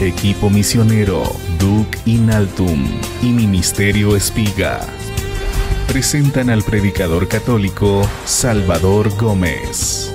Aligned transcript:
Equipo 0.00 0.50
Misionero 0.50 1.22
Duc 1.56 1.86
Inaltum 2.04 2.84
y 3.22 3.26
Ministerio 3.26 4.16
Espiga 4.16 4.80
presentan 5.86 6.50
al 6.50 6.64
predicador 6.64 7.28
católico 7.28 8.02
Salvador 8.24 9.16
Gómez. 9.16 10.12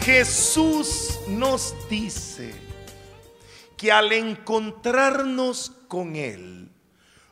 Jesús 0.00 1.20
nos 1.28 1.74
dice 1.90 2.54
que 3.76 3.92
al 3.92 4.10
encontrarnos 4.12 5.70
con 5.86 6.16
Él, 6.16 6.70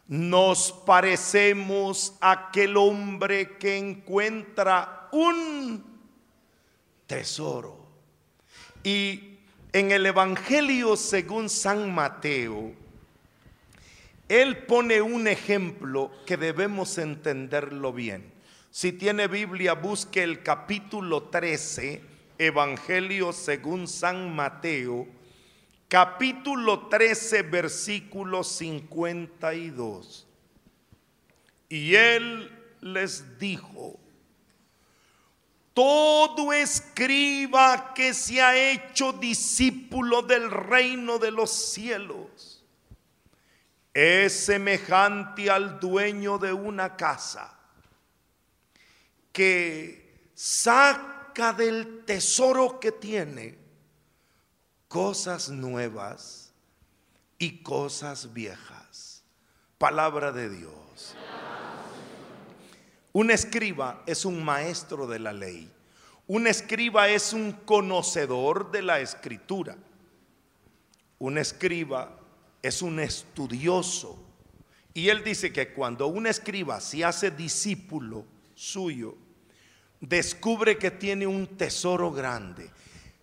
nos 0.09 0.73
parecemos 0.85 2.17
a 2.21 2.33
aquel 2.33 2.77
hombre 2.77 3.56
que 3.56 3.78
encuentra 3.78 5.02
un 5.12 5.84
tesoro. 7.07 7.87
Y 8.83 9.39
en 9.73 9.93
el 9.93 10.07
Evangelio 10.07 10.97
según 10.97 11.48
San 11.48 11.95
Mateo, 11.95 12.73
él 14.29 14.65
pone 14.65 15.01
un 15.01 15.29
ejemplo 15.29 16.11
que 16.27 16.37
debemos 16.37 16.98
entenderlo 16.98 17.93
bien. 17.93 18.33
Si 18.70 18.93
tiene 18.93 19.29
Biblia, 19.29 19.75
busque 19.75 20.23
el 20.23 20.43
capítulo 20.43 21.25
13, 21.25 22.03
Evangelio 22.39 23.33
según 23.33 23.87
San 23.87 24.34
Mateo, 24.34 25.06
capítulo 25.89 26.89
13, 26.89 27.42
versículo 27.42 28.42
52. 28.42 30.27
Y 31.69 31.95
él 31.95 32.51
les 32.81 33.39
dijo, 33.39 34.01
todo 35.75 36.53
escriba 36.53 37.95
que 37.95 38.12
se 38.15 38.42
ha 38.42 38.56
hecho 38.56 39.12
discípulo 39.12 40.23
del 40.23 40.51
reino 40.51 41.19
de 41.19 41.31
los 41.31 41.51
cielos 41.51 42.64
es 43.95 44.45
semejante 44.47 45.51
al 45.51 45.79
dueño 45.79 46.39
de 46.39 46.53
una 46.53 46.97
casa 46.97 47.59
que 49.33 50.31
saca 50.34 51.53
del 51.53 52.05
tesoro 52.05 52.81
que 52.81 52.92
tiene 52.92 53.59
cosas 54.89 55.48
nuevas 55.48 56.53
y 57.39 57.62
cosas 57.62 58.33
viejas. 58.33 59.25
Palabra 59.79 60.33
de 60.33 60.48
Dios. 60.48 60.81
Un 63.12 63.30
escriba 63.30 64.02
es 64.06 64.24
un 64.24 64.42
maestro 64.42 65.06
de 65.06 65.18
la 65.18 65.32
ley. 65.32 65.70
Un 66.27 66.46
escriba 66.46 67.08
es 67.08 67.32
un 67.32 67.52
conocedor 67.52 68.70
de 68.70 68.82
la 68.82 69.00
escritura. 69.00 69.77
Un 71.18 71.36
escriba 71.36 72.18
es 72.62 72.80
un 72.80 73.00
estudioso. 73.00 74.18
Y 74.94 75.08
él 75.08 75.24
dice 75.24 75.52
que 75.52 75.72
cuando 75.72 76.06
un 76.06 76.27
escriba 76.27 76.80
se 76.80 77.05
hace 77.05 77.30
discípulo 77.30 78.24
suyo, 78.55 79.16
descubre 80.00 80.78
que 80.78 80.90
tiene 80.90 81.27
un 81.27 81.46
tesoro 81.46 82.10
grande 82.12 82.70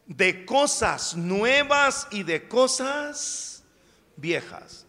de 0.06 0.44
cosas 0.46 1.16
nuevas 1.16 2.08
y 2.12 2.24
de 2.24 2.48
cosas 2.48 3.64
viejas. 4.18 4.88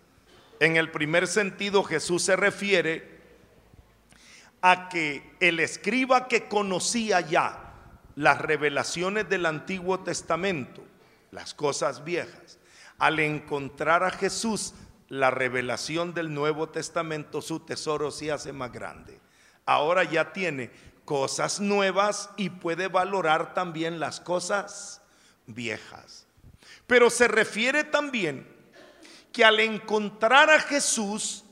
En 0.60 0.76
el 0.76 0.90
primer 0.90 1.26
sentido 1.26 1.84
Jesús 1.84 2.22
se 2.22 2.36
refiere 2.36 3.19
a 4.62 4.88
que 4.88 5.36
el 5.40 5.60
escriba 5.60 6.28
que 6.28 6.48
conocía 6.48 7.20
ya 7.20 7.74
las 8.16 8.38
revelaciones 8.38 9.28
del 9.28 9.46
Antiguo 9.46 10.00
Testamento, 10.00 10.82
las 11.30 11.54
cosas 11.54 12.04
viejas, 12.04 12.58
al 12.98 13.18
encontrar 13.20 14.04
a 14.04 14.10
Jesús 14.10 14.74
la 15.08 15.30
revelación 15.30 16.14
del 16.14 16.32
Nuevo 16.32 16.68
Testamento, 16.68 17.40
su 17.40 17.60
tesoro 17.60 18.10
se 18.10 18.30
hace 18.30 18.52
más 18.52 18.72
grande. 18.72 19.20
Ahora 19.64 20.04
ya 20.04 20.32
tiene 20.32 20.70
cosas 21.04 21.60
nuevas 21.60 22.30
y 22.36 22.50
puede 22.50 22.88
valorar 22.88 23.54
también 23.54 23.98
las 23.98 24.20
cosas 24.20 25.02
viejas. 25.46 26.26
Pero 26.86 27.10
se 27.10 27.26
refiere 27.26 27.84
también 27.84 28.46
que 29.32 29.44
al 29.44 29.60
encontrar 29.60 30.50
a 30.50 30.60
Jesús, 30.60 31.44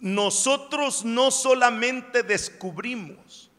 nosotros 0.00 1.04
no 1.04 1.30
solamente 1.30 2.22
descubrimos 2.22 3.50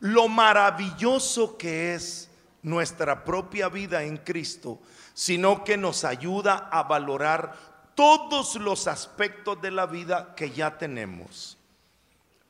lo 0.00 0.28
maravilloso 0.28 1.56
que 1.56 1.94
es 1.94 2.30
nuestra 2.62 3.24
propia 3.24 3.68
vida 3.68 4.04
en 4.04 4.18
Cristo, 4.18 4.80
sino 5.14 5.64
que 5.64 5.76
nos 5.76 6.04
ayuda 6.04 6.68
a 6.70 6.84
valorar 6.84 7.56
todos 7.94 8.56
los 8.56 8.86
aspectos 8.86 9.60
de 9.60 9.70
la 9.70 9.86
vida 9.86 10.34
que 10.36 10.50
ya 10.50 10.78
tenemos. 10.78 11.58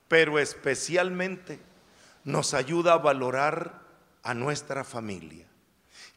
Pero 0.09 0.39
especialmente 0.39 1.61
nos 2.25 2.55
ayuda 2.55 2.95
a 2.95 2.99
valorar 2.99 3.81
a 4.23 4.35
nuestra 4.35 4.85
familia. 4.85 5.47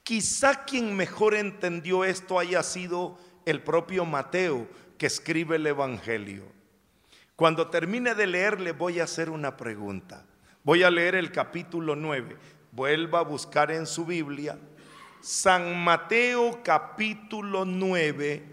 Quizá 0.03 0.65
quien 0.65 0.95
mejor 0.95 1.35
entendió 1.35 2.03
esto 2.03 2.39
haya 2.39 2.63
sido 2.63 3.17
el 3.45 3.61
propio 3.61 4.05
Mateo 4.05 4.67
que 4.97 5.05
escribe 5.05 5.57
el 5.57 5.67
Evangelio. 5.67 6.60
Cuando 7.41 7.69
termine 7.69 8.13
de 8.13 8.27
leer 8.27 8.61
le 8.61 8.71
voy 8.71 8.99
a 8.99 9.05
hacer 9.05 9.27
una 9.31 9.57
pregunta. 9.57 10.23
Voy 10.63 10.83
a 10.83 10.91
leer 10.91 11.15
el 11.15 11.31
capítulo 11.31 11.95
9. 11.95 12.37
Vuelva 12.71 13.17
a 13.17 13.23
buscar 13.23 13.71
en 13.71 13.87
su 13.87 14.05
Biblia. 14.05 14.59
San 15.21 15.83
Mateo 15.83 16.61
capítulo 16.63 17.65
9, 17.65 18.43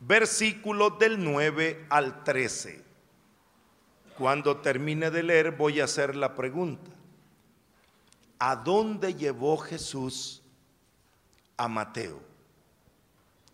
versículos 0.00 0.98
del 0.98 1.24
9 1.24 1.86
al 1.88 2.22
13. 2.22 2.84
Cuando 4.18 4.58
termine 4.58 5.10
de 5.10 5.22
leer 5.22 5.52
voy 5.52 5.80
a 5.80 5.84
hacer 5.84 6.16
la 6.16 6.34
pregunta. 6.34 6.90
¿A 8.38 8.56
dónde 8.56 9.14
llevó 9.14 9.56
Jesús 9.56 10.42
a 11.56 11.66
Mateo? 11.66 12.20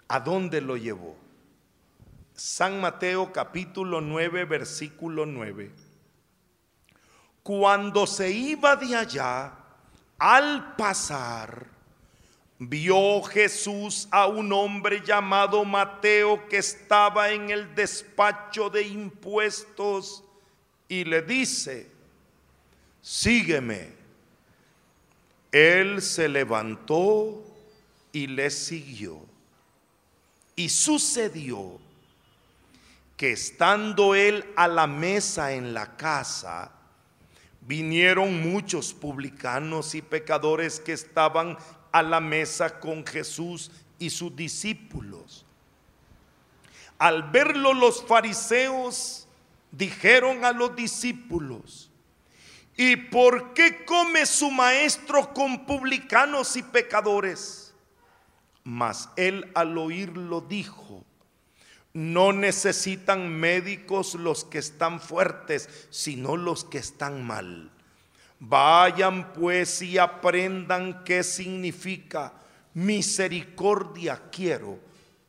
¿A 0.09 0.19
dónde 0.19 0.61
lo 0.61 0.77
llevó? 0.77 1.24
San 2.37 2.81
Mateo 2.81 3.33
capítulo 3.33 4.01
9, 4.01 4.45
versículo 4.45 5.25
9. 5.25 5.71
Cuando 7.45 8.09
se 8.09 8.31
iba 8.33 8.75
de 8.75 8.97
allá, 8.97 9.53
al 10.19 10.75
pasar, 10.75 11.69
vio 12.59 13.23
Jesús 13.23 14.09
a 14.11 14.27
un 14.27 14.53
hombre 14.53 15.01
llamado 15.05 15.65
Mateo 15.65 16.49
que 16.49 16.59
estaba 16.59 17.31
en 17.31 17.51
el 17.51 17.73
despacho 17.77 18.69
de 18.69 18.83
impuestos 18.83 20.25
y 20.89 21.05
le 21.05 21.23
dice, 21.23 21.89
sígueme. 23.01 23.93
Él 25.53 26.03
se 26.03 26.29
levantó 26.29 27.45
y 28.11 28.27
le 28.27 28.51
siguió. 28.51 29.21
Y 30.57 30.69
sucedió 30.69 31.84
que 33.25 33.33
estando 33.33 34.15
él 34.15 34.45
a 34.55 34.69
la 34.69 34.87
mesa 34.87 35.53
en 35.53 35.73
la 35.73 35.97
casa, 35.97 36.71
vinieron 37.63 38.53
muchos 38.53 38.93
publicanos 38.93 39.95
y 39.95 40.03
pecadores 40.03 40.79
que 40.79 40.93
estaban 40.93 41.57
a 41.91 42.03
la 42.03 42.21
mesa 42.21 42.79
con 42.79 43.07
Jesús 43.07 43.71
y 43.99 44.11
sus 44.11 44.37
discípulos. 44.37 45.47
Al 46.99 47.23
verlo 47.31 47.73
los 47.73 48.05
fariseos 48.05 49.27
dijeron 49.73 50.45
a 50.45 50.53
los 50.53 50.77
discípulos, 50.77 51.91
¿y 52.77 52.95
por 52.95 53.55
qué 53.55 53.87
come 53.87 54.27
su 54.27 54.51
maestro 54.51 55.33
con 55.33 55.65
publicanos 55.65 56.59
y 56.59 56.63
pecadores? 56.63 57.73
Mas 58.65 59.09
él 59.17 59.51
al 59.55 59.79
oírlo 59.79 60.43
dijo, 60.43 61.07
no 61.95 62.33
necesitan 62.33 63.31
médicos 63.31 64.15
los 64.15 64.45
que 64.45 64.59
están 64.59 65.01
fuertes, 65.01 65.87
sino 65.91 66.37
los 66.37 66.65
que 66.65 66.79
están 66.79 67.25
mal. 67.25 67.71
Vayan 68.41 69.33
pues 69.33 69.81
y 69.81 69.97
aprendan 69.97 71.05
qué 71.05 71.23
significa 71.23 72.35
misericordia 72.75 74.21
quiero 74.31 74.81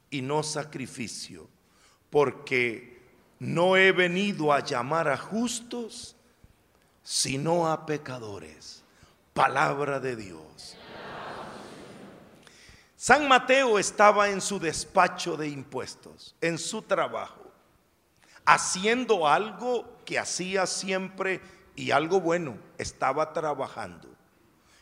y 0.10 0.24
no 0.24 0.42
sacrificio, 0.42 1.48
porque 2.10 3.00
no 3.38 3.78
he 3.78 3.92
venido 3.92 4.52
a 4.52 4.62
llamar 4.62 5.08
a 5.08 5.18
justos, 5.18 6.16
sino 7.04 7.72
a 7.72 7.86
pecadores. 7.86 8.84
Palabra 9.34 10.00
de 10.00 10.16
Dios. 10.16 10.75
San 13.06 13.28
Mateo 13.28 13.78
estaba 13.78 14.32
en 14.32 14.42
su 14.42 14.60
despacho 14.60 15.38
de 15.38 15.48
impuestos, 15.48 16.36
en 16.42 16.58
su 16.58 16.82
trabajo, 16.82 17.52
haciendo 18.46 19.28
algo 19.28 20.00
que 20.04 20.18
hacía 20.18 20.66
siempre 20.66 21.40
y 21.76 21.92
algo 21.92 22.20
bueno, 22.20 22.58
estaba 22.80 23.32
trabajando. 23.32 24.08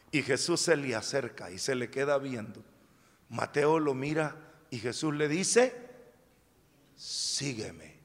Y 0.09 0.21
Jesús 0.21 0.61
se 0.61 0.77
le 0.77 0.95
acerca 0.95 1.51
y 1.51 1.59
se 1.59 1.75
le 1.75 1.89
queda 1.89 2.17
viendo. 2.17 2.63
Mateo 3.27 3.77
lo 3.77 3.93
mira 3.93 4.37
y 4.69 4.79
Jesús 4.79 5.13
le 5.13 5.27
dice, 5.27 5.75
sígueme. 6.95 7.99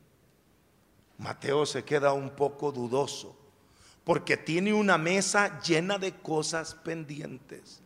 Mateo 1.17 1.65
se 1.65 1.85
queda 1.85 2.13
un 2.13 2.31
poco 2.31 2.73
dudoso 2.73 3.39
porque 4.03 4.37
tiene 4.37 4.73
una 4.73 4.99
mesa 4.99 5.61
llena 5.61 5.97
de 5.97 6.13
cosas 6.13 6.75
pendientes. 6.75 7.83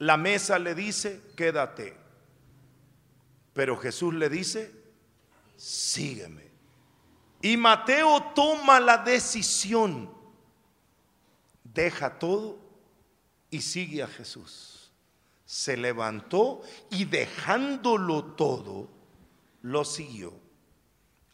La 0.00 0.16
mesa 0.16 0.58
le 0.58 0.74
dice, 0.74 1.20
quédate. 1.36 1.94
Pero 3.52 3.76
Jesús 3.76 4.14
le 4.14 4.30
dice, 4.30 4.74
sígueme. 5.56 6.50
Y 7.42 7.58
Mateo 7.58 8.32
toma 8.34 8.80
la 8.80 8.96
decisión, 8.96 10.10
deja 11.62 12.18
todo 12.18 12.58
y 13.50 13.60
sigue 13.60 14.02
a 14.02 14.06
Jesús. 14.06 14.90
Se 15.44 15.76
levantó 15.76 16.62
y 16.90 17.04
dejándolo 17.04 18.24
todo, 18.24 18.88
lo 19.60 19.84
siguió. 19.84 20.32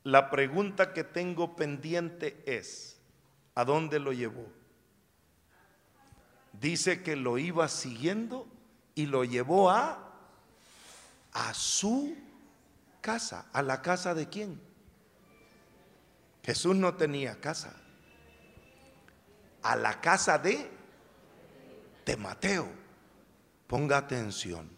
La 0.03 0.29
pregunta 0.29 0.93
que 0.93 1.05
tengo 1.05 1.55
pendiente 1.55 2.43
es, 2.47 2.99
¿a 3.55 3.65
dónde 3.65 4.01
lo 4.01 4.13
llevó? 4.13 4.49
Dice 6.53 7.05
que 7.05 7.15
lo 7.15 7.39
iba 7.39 7.69
siguiendo 7.69 8.49
y 8.97 9.07
lo 9.07 9.23
llevó 9.23 9.71
a 9.71 10.07
a 11.37 11.53
su 11.53 12.17
casa, 13.03 13.47
a 13.53 13.61
la 13.61 13.83
casa 13.83 14.15
de 14.15 14.27
quién? 14.27 14.59
Jesús 16.43 16.75
no 16.75 16.95
tenía 16.95 17.39
casa. 17.41 17.77
A 19.63 19.77
la 19.77 20.01
casa 20.01 20.39
de, 20.39 20.71
de 22.07 22.17
Mateo. 22.17 22.69
Ponga 23.67 23.99
atención. 23.99 24.71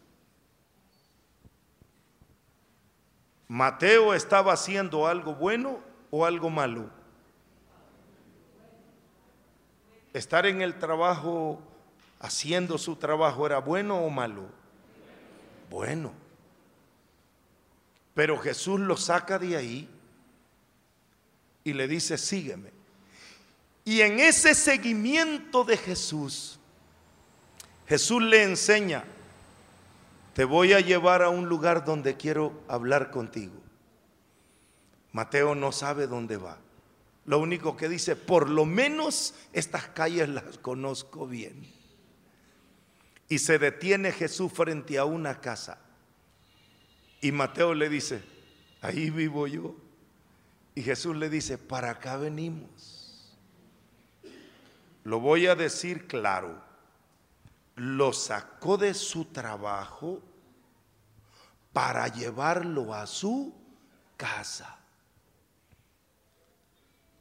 Mateo 3.47 4.13
estaba 4.13 4.55
haciendo 4.55 5.07
algo 5.07 5.37
bueno 5.37 5.79
o 6.11 6.27
algo 6.27 6.51
malo. 6.51 6.91
Estar 10.13 10.45
en 10.47 10.61
el 10.61 10.77
trabajo, 10.79 11.63
haciendo 12.21 12.79
su 12.79 12.97
trabajo, 12.97 13.47
¿era 13.47 13.59
bueno 13.59 13.99
o 14.01 14.11
malo? 14.11 14.47
Bueno. 15.71 16.13
Pero 18.15 18.39
Jesús 18.39 18.81
lo 18.81 18.97
saca 18.97 19.39
de 19.39 19.57
ahí 19.57 19.89
y 21.65 21.73
le 21.73 21.87
dice, 21.87 22.19
sígueme. 22.19 22.73
Y 23.85 24.01
en 24.01 24.21
ese 24.21 24.55
seguimiento 24.55 25.65
de 25.65 25.77
Jesús, 25.77 26.59
Jesús 27.87 28.23
le 28.23 28.43
enseña, 28.43 29.05
te 30.35 30.45
voy 30.45 30.73
a 30.73 30.81
llevar 30.81 31.23
a 31.23 31.31
un 31.31 31.49
lugar 31.49 31.85
donde 31.85 32.17
quiero 32.17 32.53
hablar 32.69 33.11
contigo. 33.11 33.55
Mateo 35.13 35.55
no 35.55 35.73
sabe 35.73 36.07
dónde 36.07 36.37
va. 36.37 36.59
Lo 37.25 37.39
único 37.39 37.77
que 37.77 37.89
dice, 37.89 38.17
por 38.17 38.49
lo 38.49 38.65
menos 38.65 39.35
estas 39.53 39.89
calles 39.89 40.29
las 40.29 40.59
conozco 40.59 41.27
bien. 41.27 41.78
Y 43.29 43.39
se 43.39 43.59
detiene 43.59 44.13
Jesús 44.13 44.53
frente 44.53 44.99
a 44.99 45.05
una 45.05 45.41
casa. 45.41 45.79
Y 47.21 47.33
Mateo 47.33 47.75
le 47.75 47.89
dice, 47.89 48.23
ahí 48.81 49.11
vivo 49.11 49.47
yo. 49.47 49.75
Y 50.75 50.83
Jesús 50.83 51.17
le 51.17 51.29
dice, 51.29 51.59
para 51.59 51.91
acá 51.91 52.17
venimos. 52.17 53.37
Lo 55.05 55.21
voy 55.21 55.47
a 55.47 55.55
decir 55.55 56.07
claro. 56.07 56.63
Lo 57.75 58.13
sacó 58.13 58.77
de 58.77 58.95
su 58.95 59.27
trabajo 59.27 60.23
para 61.73 62.09
llevarlo 62.09 62.95
a 62.95 63.07
su 63.07 63.55
casa. 64.17 64.79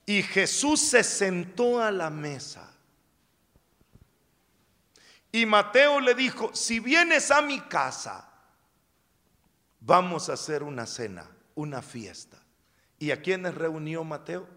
Y 0.05 0.23
Jesús 0.23 0.79
se 0.79 1.03
sentó 1.03 1.81
a 1.81 1.91
la 1.91 2.09
mesa. 2.09 2.76
Y 5.31 5.45
Mateo 5.45 5.99
le 5.99 6.13
dijo, 6.13 6.51
si 6.53 6.79
vienes 6.79 7.31
a 7.31 7.41
mi 7.41 7.59
casa, 7.61 8.29
vamos 9.79 10.29
a 10.29 10.33
hacer 10.33 10.63
una 10.63 10.85
cena, 10.85 11.29
una 11.55 11.81
fiesta. 11.81 12.37
¿Y 12.99 13.11
a 13.11 13.21
quiénes 13.21 13.55
reunió 13.55 14.03
Mateo? 14.03 14.47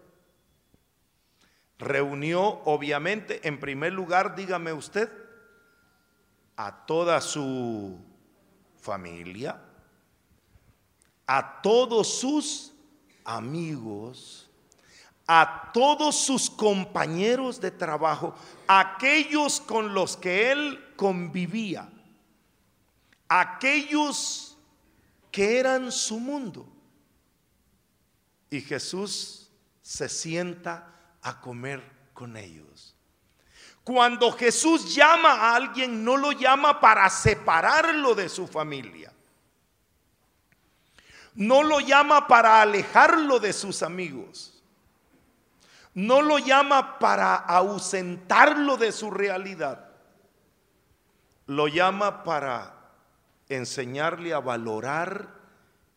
Reunió, 1.77 2.61
obviamente, 2.65 3.47
en 3.47 3.59
primer 3.59 3.93
lugar, 3.93 4.35
dígame 4.35 4.71
usted, 4.73 5.09
a 6.55 6.85
toda 6.85 7.21
su 7.21 7.97
familia, 8.79 9.59
a 11.25 11.61
todos 11.61 12.19
sus 12.19 12.73
amigos, 13.23 14.50
a 15.33 15.71
todos 15.71 16.17
sus 16.17 16.49
compañeros 16.49 17.61
de 17.61 17.71
trabajo, 17.71 18.35
aquellos 18.67 19.61
con 19.61 19.93
los 19.93 20.17
que 20.17 20.51
él 20.51 20.93
convivía, 20.97 21.89
aquellos 23.29 24.57
que 25.31 25.57
eran 25.57 25.89
su 25.89 26.19
mundo. 26.19 26.67
Y 28.49 28.59
Jesús 28.59 29.49
se 29.81 30.09
sienta 30.09 30.93
a 31.21 31.39
comer 31.39 31.81
con 32.13 32.35
ellos. 32.35 32.93
Cuando 33.85 34.33
Jesús 34.33 34.93
llama 34.93 35.31
a 35.31 35.55
alguien, 35.55 36.03
no 36.03 36.17
lo 36.17 36.33
llama 36.33 36.81
para 36.81 37.09
separarlo 37.09 38.15
de 38.15 38.27
su 38.27 38.47
familia. 38.47 39.13
No 41.35 41.63
lo 41.63 41.79
llama 41.79 42.27
para 42.27 42.61
alejarlo 42.61 43.39
de 43.39 43.53
sus 43.53 43.81
amigos. 43.81 44.50
No 45.93 46.21
lo 46.21 46.39
llama 46.39 46.99
para 46.99 47.35
ausentarlo 47.35 48.77
de 48.77 48.91
su 48.91 49.11
realidad. 49.11 49.89
Lo 51.47 51.67
llama 51.67 52.23
para 52.23 52.75
enseñarle 53.49 54.33
a 54.33 54.39
valorar 54.39 55.27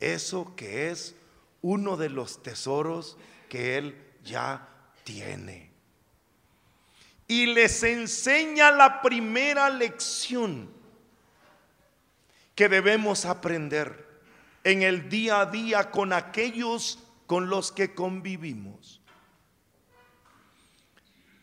eso 0.01 0.55
que 0.57 0.91
es 0.91 1.15
uno 1.63 1.97
de 1.97 2.11
los 2.11 2.43
tesoros 2.43 3.17
que 3.49 3.79
Él 3.79 3.97
ya 4.25 4.69
tiene. 5.05 5.71
Y 7.29 7.47
les 7.47 7.83
enseña 7.85 8.71
la 8.71 9.01
primera 9.01 9.71
lección 9.71 10.71
que 12.55 12.69
debemos 12.69 13.25
aprender 13.25 14.05
en 14.65 14.83
el 14.83 15.09
día 15.09 15.41
a 15.41 15.47
día 15.47 15.91
con 15.91 16.13
aquellos 16.13 16.99
con 17.27 17.49
los 17.49 17.73
que 17.73 17.95
convivimos. 17.95 19.01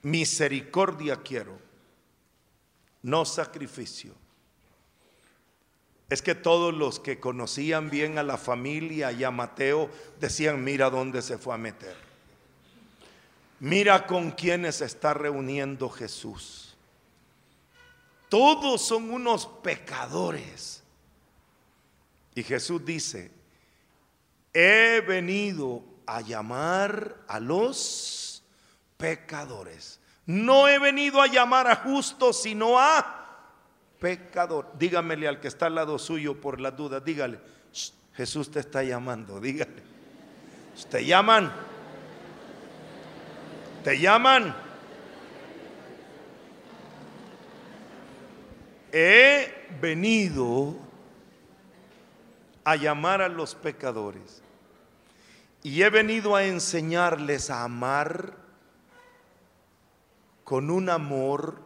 Misericordia 0.03 1.17
quiero, 1.17 1.60
no 3.03 3.25
sacrificio. 3.25 4.13
Es 6.10 6.22
que 6.22 6.36
todos 6.36 6.74
los 6.74 7.00
que 7.00 7.20
conocían 7.20 7.89
bien 7.89 8.17
a 8.17 8.24
la 8.24 8.38
familia 8.38 9.12
y 9.12 9.24
a 9.24 9.31
Mateo 9.31 9.89
decían, 10.20 10.63
mira 10.63 10.89
dónde 10.89 11.22
se 11.22 11.38
fue 11.38 11.55
a 11.55 11.58
meter. 11.58 11.96
Mira 13.62 14.08
con 14.08 14.31
quienes 14.31 14.81
está 14.81 15.13
reuniendo 15.13 15.89
Jesús. 15.89 16.75
Todos 18.27 18.81
son 18.81 19.12
unos 19.12 19.46
pecadores. 19.46 20.81
Y 22.34 22.43
Jesús 22.43 22.84
dice, 22.84 23.31
he 24.53 25.01
venido 25.08 25.84
a 26.05 26.22
llamar 26.22 27.24
a 27.27 27.39
los 27.39 28.21
pecadores. 29.01 30.00
No 30.25 30.67
he 30.67 30.77
venido 30.79 31.22
a 31.22 31.27
llamar 31.27 31.67
a 31.67 31.75
justos, 31.75 32.43
sino 32.43 32.79
a 32.79 33.22
pecador. 34.00 34.72
Dígamele 34.77 35.27
al 35.27 35.39
que 35.41 35.48
está 35.48 35.65
al 35.65 35.75
lado 35.75 35.98
suyo 36.00 36.39
por 36.39 36.62
la 36.62 36.72
duda, 36.72 37.00
dígale, 37.00 37.39
Jesús 38.13 38.51
te 38.51 38.60
está 38.60 38.84
llamando, 38.84 39.39
dígale. 39.39 39.84
Te 40.89 41.03
llaman, 41.03 41.51
te 43.84 44.00
llaman. 44.00 44.55
He 48.93 49.67
venido 49.81 50.75
a 52.63 52.75
llamar 52.75 53.22
a 53.22 53.29
los 53.29 53.55
pecadores 53.55 54.43
y 55.63 55.81
he 55.81 55.89
venido 55.89 56.36
a 56.36 56.43
enseñarles 56.43 57.50
a 57.50 57.63
amar 57.63 58.40
con 60.51 60.70
un 60.70 60.89
amor 60.89 61.62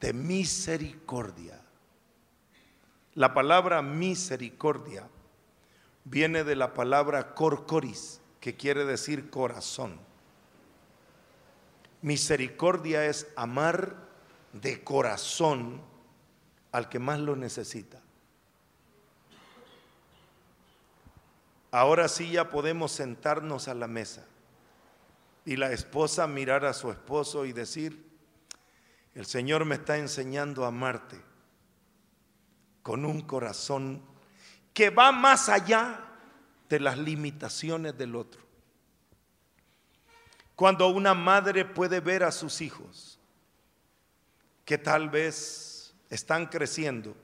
de 0.00 0.14
misericordia. 0.14 1.60
La 3.12 3.34
palabra 3.34 3.82
misericordia 3.82 5.06
viene 6.04 6.42
de 6.42 6.56
la 6.56 6.72
palabra 6.72 7.34
corcoris, 7.34 8.22
que 8.40 8.56
quiere 8.56 8.86
decir 8.86 9.28
corazón. 9.28 9.98
Misericordia 12.00 13.04
es 13.04 13.26
amar 13.36 13.94
de 14.54 14.82
corazón 14.82 15.82
al 16.72 16.88
que 16.88 16.98
más 16.98 17.18
lo 17.18 17.36
necesita. 17.36 18.00
Ahora 21.72 22.08
sí 22.08 22.30
ya 22.30 22.48
podemos 22.48 22.90
sentarnos 22.90 23.68
a 23.68 23.74
la 23.74 23.86
mesa 23.86 24.24
y 25.44 25.56
la 25.56 25.72
esposa 25.72 26.26
mirar 26.26 26.64
a 26.64 26.72
su 26.72 26.90
esposo 26.90 27.44
y 27.44 27.52
decir, 27.52 28.10
el 29.14 29.26
Señor 29.26 29.64
me 29.64 29.76
está 29.76 29.98
enseñando 29.98 30.64
a 30.64 30.68
amarte 30.68 31.20
con 32.82 33.04
un 33.04 33.22
corazón 33.22 34.02
que 34.72 34.90
va 34.90 35.12
más 35.12 35.48
allá 35.48 36.00
de 36.68 36.80
las 36.80 36.98
limitaciones 36.98 37.96
del 37.98 38.16
otro. 38.16 38.40
Cuando 40.56 40.88
una 40.88 41.14
madre 41.14 41.64
puede 41.64 42.00
ver 42.00 42.22
a 42.24 42.32
sus 42.32 42.60
hijos 42.60 43.18
que 44.64 44.78
tal 44.78 45.10
vez 45.10 45.94
están 46.08 46.46
creciendo 46.46 47.14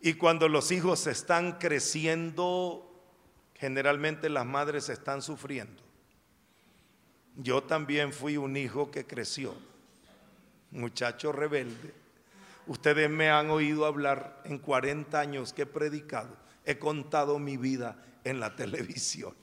y 0.00 0.14
cuando 0.14 0.48
los 0.48 0.70
hijos 0.70 1.06
están 1.06 1.58
creciendo, 1.58 2.88
generalmente 3.54 4.28
las 4.28 4.46
madres 4.46 4.88
están 4.88 5.22
sufriendo. 5.22 5.85
Yo 7.36 7.62
también 7.62 8.12
fui 8.12 8.36
un 8.38 8.56
hijo 8.56 8.90
que 8.90 9.06
creció, 9.06 9.54
muchacho 10.70 11.32
rebelde. 11.32 11.92
Ustedes 12.66 13.10
me 13.10 13.30
han 13.30 13.50
oído 13.50 13.84
hablar 13.84 14.40
en 14.44 14.58
40 14.58 15.20
años 15.20 15.52
que 15.52 15.62
he 15.62 15.66
predicado, 15.66 16.34
he 16.64 16.78
contado 16.78 17.38
mi 17.38 17.56
vida 17.56 18.02
en 18.24 18.40
la 18.40 18.56
televisión. 18.56 19.34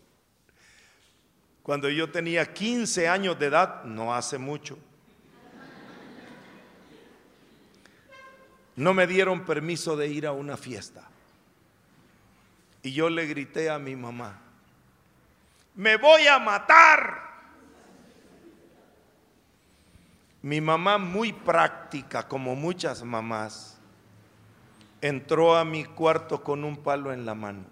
Cuando 1.62 1.90
yo 1.90 2.12
tenía 2.12 2.52
15 2.52 3.08
años 3.08 3.40
de 3.40 3.46
edad, 3.46 3.84
no 3.86 4.14
hace 4.14 4.38
mucho, 4.38 4.78
no 8.76 8.94
me 8.94 9.06
dieron 9.06 9.46
permiso 9.46 9.96
de 9.96 10.08
ir 10.08 10.26
a 10.26 10.32
una 10.32 10.58
fiesta. 10.58 11.08
Y 12.82 12.92
yo 12.92 13.10
le 13.10 13.28
grité 13.28 13.70
a 13.70 13.80
mi 13.80 13.96
mamá, 13.96 14.42
me 15.76 15.96
voy 15.96 16.28
a 16.28 16.40
matar. 16.40 17.33
Mi 20.44 20.60
mamá 20.60 20.98
muy 20.98 21.32
práctica, 21.32 22.28
como 22.28 22.54
muchas 22.54 23.02
mamás, 23.02 23.78
entró 25.00 25.56
a 25.56 25.64
mi 25.64 25.86
cuarto 25.86 26.44
con 26.44 26.66
un 26.66 26.76
palo 26.76 27.14
en 27.14 27.26
la 27.26 27.34
mano 27.34 27.64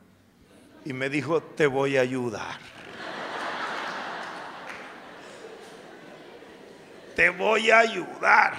y 0.85 0.93
me 0.93 1.09
dijo, 1.09 1.43
te 1.43 1.67
voy 1.67 1.97
a 1.97 2.01
ayudar. 2.01 2.55
te 7.17 7.29
voy 7.29 7.71
a 7.71 7.79
ayudar. 7.79 8.53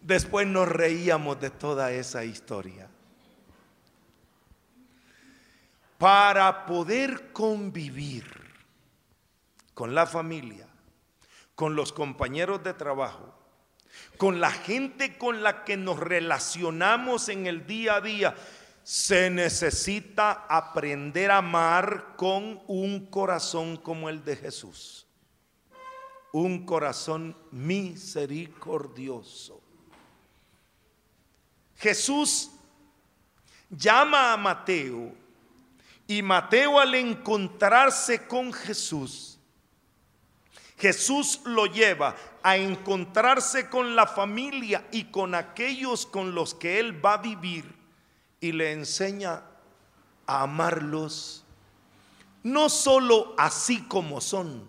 Después 0.00 0.46
nos 0.46 0.66
reíamos 0.66 1.38
de 1.42 1.50
toda 1.50 1.92
esa 1.92 2.24
historia. 2.24 2.88
Para 5.98 6.64
poder 6.64 7.32
convivir 7.32 8.41
con 9.74 9.94
la 9.94 10.06
familia, 10.06 10.66
con 11.54 11.76
los 11.76 11.92
compañeros 11.92 12.62
de 12.62 12.72
trabajo, 12.74 13.34
con 14.16 14.40
la 14.40 14.50
gente 14.50 15.18
con 15.18 15.42
la 15.42 15.64
que 15.64 15.76
nos 15.76 15.98
relacionamos 15.98 17.28
en 17.28 17.46
el 17.46 17.66
día 17.66 17.96
a 17.96 18.00
día, 18.00 18.34
se 18.82 19.28
necesita 19.30 20.46
aprender 20.48 21.30
a 21.30 21.38
amar 21.38 22.14
con 22.16 22.60
un 22.66 23.06
corazón 23.06 23.76
como 23.76 24.08
el 24.08 24.24
de 24.24 24.36
Jesús. 24.36 25.06
Un 26.32 26.64
corazón 26.64 27.36
misericordioso. 27.50 29.60
Jesús 31.76 32.50
llama 33.68 34.32
a 34.32 34.36
Mateo 34.36 35.12
y 36.06 36.22
Mateo 36.22 36.80
al 36.80 36.94
encontrarse 36.94 38.26
con 38.26 38.52
Jesús 38.52 39.31
Jesús 40.82 41.42
lo 41.44 41.66
lleva 41.66 42.16
a 42.42 42.56
encontrarse 42.56 43.68
con 43.68 43.94
la 43.94 44.04
familia 44.04 44.84
y 44.90 45.04
con 45.04 45.36
aquellos 45.36 46.06
con 46.06 46.34
los 46.34 46.56
que 46.56 46.80
él 46.80 47.04
va 47.04 47.14
a 47.14 47.18
vivir 47.18 47.72
y 48.40 48.50
le 48.50 48.72
enseña 48.72 49.44
a 50.26 50.42
amarlos, 50.42 51.44
no 52.42 52.68
solo 52.68 53.32
así 53.38 53.82
como 53.82 54.20
son, 54.20 54.68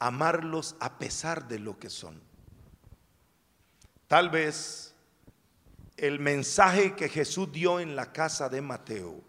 amarlos 0.00 0.74
a 0.80 0.98
pesar 0.98 1.46
de 1.46 1.60
lo 1.60 1.78
que 1.78 1.88
son. 1.88 2.20
Tal 4.08 4.30
vez 4.30 4.96
el 5.96 6.18
mensaje 6.18 6.96
que 6.96 7.08
Jesús 7.08 7.52
dio 7.52 7.78
en 7.78 7.94
la 7.94 8.12
casa 8.12 8.48
de 8.48 8.62
Mateo 8.62 9.22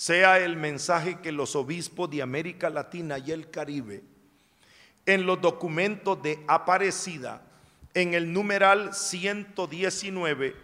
sea 0.00 0.38
el 0.38 0.56
mensaje 0.56 1.18
que 1.18 1.30
los 1.30 1.54
obispos 1.54 2.08
de 2.08 2.22
América 2.22 2.70
Latina 2.70 3.18
y 3.18 3.32
el 3.32 3.50
Caribe 3.50 4.02
en 5.04 5.26
los 5.26 5.42
documentos 5.42 6.22
de 6.22 6.42
Aparecida, 6.48 7.42
en 7.92 8.14
el 8.14 8.32
numeral 8.32 8.94
119, 8.94 10.56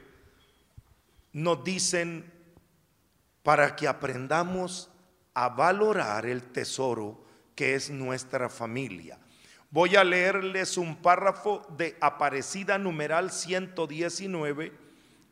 nos 1.34 1.62
dicen 1.62 2.32
para 3.42 3.76
que 3.76 3.86
aprendamos 3.86 4.88
a 5.34 5.50
valorar 5.50 6.24
el 6.24 6.42
tesoro 6.42 7.22
que 7.54 7.74
es 7.74 7.90
nuestra 7.90 8.48
familia. 8.48 9.18
Voy 9.70 9.96
a 9.96 10.04
leerles 10.04 10.78
un 10.78 10.96
párrafo 10.96 11.66
de 11.76 11.94
Aparecida 12.00 12.78
numeral 12.78 13.30
119, 13.30 14.72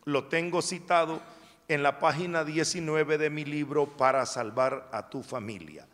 lo 0.05 0.25
tengo 0.25 0.61
citado 0.61 1.23
en 1.69 1.83
la 1.83 1.99
página 1.99 2.45
19 2.45 3.19
de 3.19 3.31
mi 3.31 3.45
libro 3.45 3.97
para 3.97 4.27
salvar 4.27 4.89
a 4.93 5.09
tu 5.09 5.23
familia. 5.23 5.87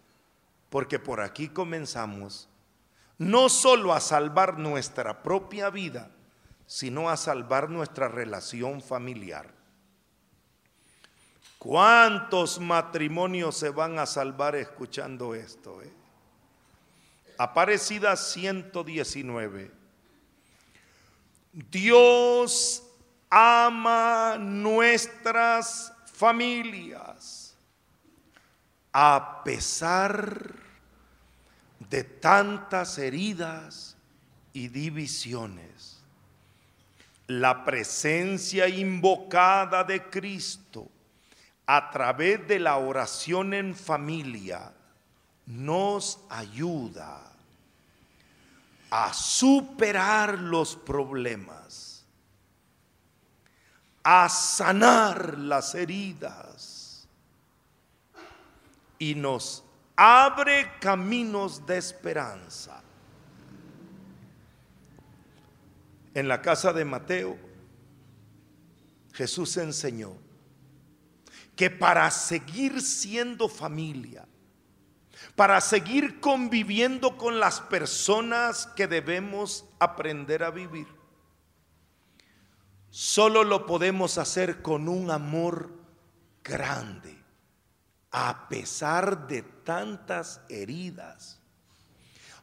Porque 0.68 0.98
por 0.98 1.20
aquí 1.20 1.48
comenzamos 1.48 2.48
no 3.18 3.48
solo 3.48 3.92
a 3.92 4.00
salvar 4.00 4.58
nuestra 4.58 5.22
propia 5.22 5.68
vida, 5.68 6.10
sino 6.66 7.10
a 7.10 7.16
salvar 7.16 7.68
nuestra 7.68 8.08
relación 8.08 8.80
familiar. 8.80 9.52
¿Cuántos 11.58 12.58
matrimonios 12.58 13.58
se 13.58 13.68
van 13.68 13.98
a 13.98 14.06
salvar 14.06 14.56
escuchando 14.56 15.34
esto? 15.34 15.82
Eh? 15.82 15.92
Aparecida 17.36 18.16
119. 18.16 19.70
Dios 21.52 22.82
ama 23.30 24.36
nuestras 24.38 25.92
familias 26.12 27.54
a 28.92 29.42
pesar 29.44 30.56
de 31.88 32.02
tantas 32.04 32.98
heridas 32.98 33.96
y 34.52 34.68
divisiones. 34.68 35.98
La 37.28 37.64
presencia 37.64 38.68
invocada 38.68 39.84
de 39.84 40.02
Cristo 40.10 40.88
a 41.66 41.90
través 41.90 42.46
de 42.48 42.58
la 42.58 42.76
oración 42.78 43.54
en 43.54 43.76
familia 43.76 44.72
nos 45.46 46.18
ayuda 46.28 47.22
a 48.90 49.14
superar 49.14 50.40
los 50.40 50.74
problemas 50.74 51.89
a 54.02 54.28
sanar 54.28 55.38
las 55.38 55.74
heridas 55.74 57.08
y 58.98 59.14
nos 59.14 59.64
abre 59.96 60.70
caminos 60.80 61.66
de 61.66 61.78
esperanza. 61.78 62.82
En 66.14 66.28
la 66.28 66.42
casa 66.42 66.72
de 66.72 66.84
Mateo, 66.84 67.38
Jesús 69.12 69.56
enseñó 69.56 70.16
que 71.54 71.70
para 71.70 72.10
seguir 72.10 72.80
siendo 72.80 73.48
familia, 73.48 74.26
para 75.36 75.60
seguir 75.60 76.20
conviviendo 76.20 77.16
con 77.16 77.38
las 77.38 77.60
personas 77.60 78.66
que 78.74 78.86
debemos 78.86 79.66
aprender 79.78 80.42
a 80.42 80.50
vivir, 80.50 80.86
solo 82.90 83.44
lo 83.44 83.66
podemos 83.66 84.18
hacer 84.18 84.62
con 84.62 84.88
un 84.88 85.10
amor 85.10 85.70
grande, 86.44 87.16
a 88.10 88.48
pesar 88.48 89.26
de 89.26 89.42
tantas 89.42 90.40
heridas, 90.48 91.40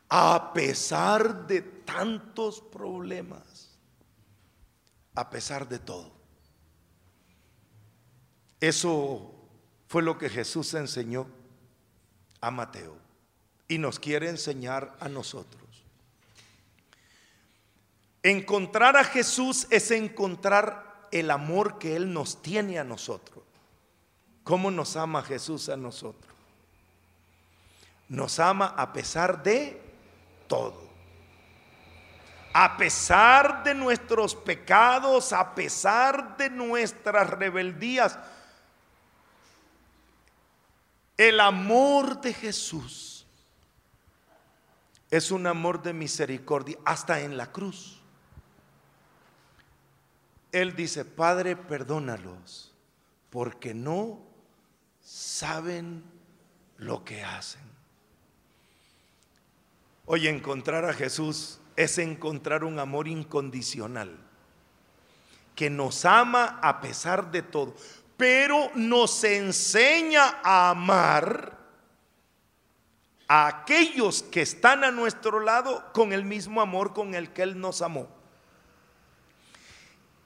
a 0.10 0.54
pesar 0.54 1.48
de 1.48 1.62
tantos 1.62 2.62
problemas, 2.62 3.77
a 5.16 5.30
pesar 5.30 5.68
de 5.68 5.80
todo. 5.80 6.12
Eso 8.60 9.34
fue 9.88 10.01
lo 10.01 10.18
que 10.18 10.30
Jesús 10.30 10.74
enseñó 10.74 11.27
a 12.42 12.51
Mateo. 12.51 13.08
y 13.70 13.80
nos 13.80 14.00
quiere 14.00 14.30
enseñar 14.30 14.96
a 15.01 15.10
nosotros. 15.10 15.66
Encontrar 18.27 18.98
a 18.98 19.05
Jesús 19.05 19.67
es 19.69 19.89
encontrar 19.89 21.07
el 21.12 21.31
amor 21.31 21.79
que 21.79 21.96
Él 21.96 22.12
nos 22.12 22.41
tiene 22.41 22.77
a 22.77 22.84
nosotros. 22.84 23.41
¿Cómo 24.43 24.69
nos 24.69 24.98
ama 24.98 25.24
Jesús 25.24 25.69
a 25.69 25.77
nosotros? 25.77 26.36
Nos 28.10 28.38
ama 28.41 28.74
a 28.75 28.91
pesar 28.91 29.41
de 29.41 29.81
todo. 30.46 30.89
A 32.51 32.75
pesar 32.75 33.63
de 33.63 33.74
nuestros 33.74 34.36
pecados, 34.36 35.31
a 35.31 35.55
pesar 35.55 36.36
de 36.36 36.50
nuestras 36.50 37.29
rebeldías. 37.29 38.19
El 41.15 41.39
amor 41.39 42.19
de 42.19 42.34
Jesús 42.34 43.25
es 45.10 45.31
un 45.31 45.48
amor 45.48 45.81
de 45.81 45.93
misericordia 45.93 46.77
hasta 46.84 47.22
en 47.22 47.38
la 47.38 47.53
cruz. 47.53 47.97
Él 50.51 50.75
dice, 50.75 51.06
Padre, 51.06 51.56
perdónalos, 51.56 52.74
porque 53.30 53.74
no 53.74 54.20
saben 55.01 56.04
lo 56.77 57.04
que 57.04 57.24
hacen. 57.24 57.62
Hoy 60.06 60.27
encontrar 60.27 60.86
a 60.86 60.94
Jesús 60.94 61.60
es 61.75 61.98
encontrar 61.98 62.63
un 62.63 62.80
amor 62.80 63.08
incondicional, 63.08 64.18
que 65.56 65.70
nos 65.70 66.06
ama 66.06 66.60
a 66.62 66.80
pesar 66.82 67.32
de 67.32 67.42
todo, 67.42 67.75
pero 68.16 68.72
nos 68.75 69.24
enseña 69.24 70.39
a 70.44 70.70
amar 70.70 71.58
a 73.27 73.48
aquellos 73.48 74.24
que 74.24 74.42
están 74.42 74.84
a 74.84 74.92
nuestro 74.92 75.42
lado 75.42 75.92
con 75.94 76.13
el 76.13 76.24
mismo 76.24 76.62
amor 76.62 76.94
con 76.94 77.13
el 77.13 77.34
que 77.34 77.44
Él 77.44 77.60
nos 77.60 77.82
amó. 77.82 78.16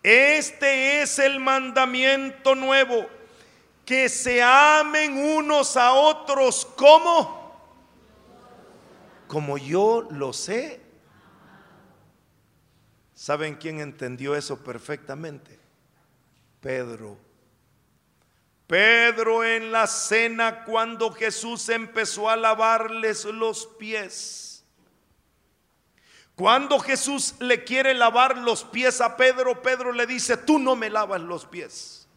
Este 0.03 1.01
es 1.01 1.20
el 1.20 1.39
mandamiento 1.39 2.55
nuevo, 2.55 3.08
que 3.86 4.10
se 4.10 4.41
amen 4.41 5.17
unos 5.17 5.77
a 5.77 5.93
otros 5.93 6.65
como 6.75 7.41
como 9.31 9.58
yo 9.58 10.10
lo 10.12 10.34
sé. 10.34 10.81
¿Saben 13.13 13.55
quién 13.55 13.79
entendió 13.79 14.36
eso 14.36 14.62
perfectamente? 14.62 15.58
Pedro. 16.60 17.17
Pedro 18.67 19.46
en 19.46 19.72
la 19.72 19.88
cena 19.88 20.65
cuando 20.65 21.13
Jesús 21.13 21.70
empezó 21.70 22.29
a 22.29 22.36
lavarles 22.36 23.24
los 23.24 23.67
pies. 23.79 24.40
Cuando 26.41 26.79
Jesús 26.79 27.36
le 27.39 27.63
quiere 27.63 27.93
lavar 27.93 28.36
los 28.36 28.63
pies 28.63 29.00
a 29.00 29.15
Pedro, 29.15 29.62
Pedro 29.62 29.91
le 29.93 30.07
dice, 30.07 30.38
tú 30.38 30.57
no 30.57 30.75
me 30.75 30.89
lavas 30.89 31.21
los 31.21 31.45
pies. 31.45 32.07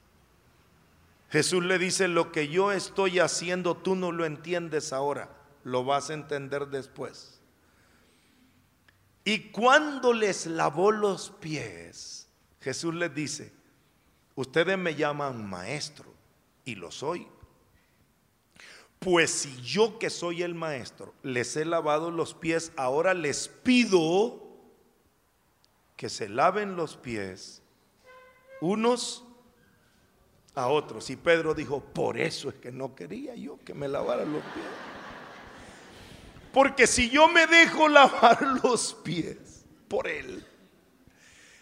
Jesús 1.29 1.63
le 1.63 1.79
dice, 1.79 2.09
lo 2.09 2.33
que 2.33 2.49
yo 2.49 2.73
estoy 2.73 3.19
haciendo 3.19 3.77
tú 3.77 3.95
no 3.95 4.13
lo 4.13 4.25
entiendes 4.25 4.95
ahora 4.95 5.29
lo 5.63 5.85
vas 5.85 6.09
a 6.09 6.15
entender 6.15 6.69
después. 6.69 7.39
Y 9.25 9.51
cuando 9.51 10.15
les 10.15 10.47
lavó 10.47 10.91
los 10.91 11.29
pies, 11.29 12.27
Jesús 12.63 12.95
les 12.95 13.15
dice, 13.15 13.53
ustedes 14.37 14.79
me 14.79 14.95
llaman 14.95 15.47
maestro, 15.47 16.15
y 16.65 16.77
lo 16.77 16.91
soy. 16.91 17.29
Pues 19.05 19.31
si 19.31 19.61
yo 19.61 19.99
que 19.99 20.09
soy 20.09 20.43
el 20.43 20.55
maestro 20.55 21.13
les 21.23 21.57
he 21.57 21.67
lavado 21.67 22.11
los 22.11 22.33
pies, 22.33 22.73
ahora 22.75 23.13
les 23.13 23.49
pido 23.49 24.43
que 25.95 26.09
se 26.09 26.27
laven 26.31 26.75
los 26.75 26.97
pies 26.97 27.61
unos 28.63 29.23
a 30.55 30.69
otros. 30.69 31.11
Y 31.11 31.17
Pedro 31.17 31.53
dijo, 31.53 31.81
por 31.81 32.19
eso 32.19 32.49
es 32.49 32.55
que 32.55 32.73
no 32.73 32.95
quería 32.95 33.35
yo 33.35 33.59
que 33.63 33.75
me 33.75 33.89
lavaran 33.89 34.33
los 34.33 34.43
pies. 34.43 34.65
Porque 36.55 36.87
si 36.87 37.11
yo 37.11 37.29
me 37.29 37.47
dejo 37.47 37.89
lavar 37.91 38.41
los 38.63 38.95
pies 38.95 39.67
por 39.87 40.09
él, 40.09 40.47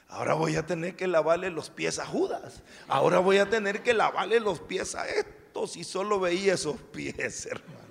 ahora 0.07 0.35
voy 0.35 0.55
a 0.55 0.65
tener 0.65 0.95
que 0.95 1.09
lavarle 1.09 1.51
los 1.51 1.71
pies 1.71 1.99
a 1.99 2.07
Judas. 2.07 2.63
Ahora 2.87 3.19
voy 3.19 3.39
a 3.39 3.51
tener 3.51 3.83
que 3.83 3.95
lavarle 3.95 4.39
los 4.39 4.61
pies 4.61 4.95
a 4.95 5.09
y 5.77 5.85
solo 5.85 6.19
veía 6.19 6.55
esos 6.55 6.77
pies, 6.93 7.47
hermano. 7.47 7.83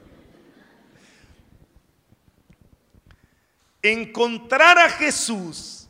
Encontrar 3.84 4.78
a 4.78 4.90
Jesús 4.90 5.88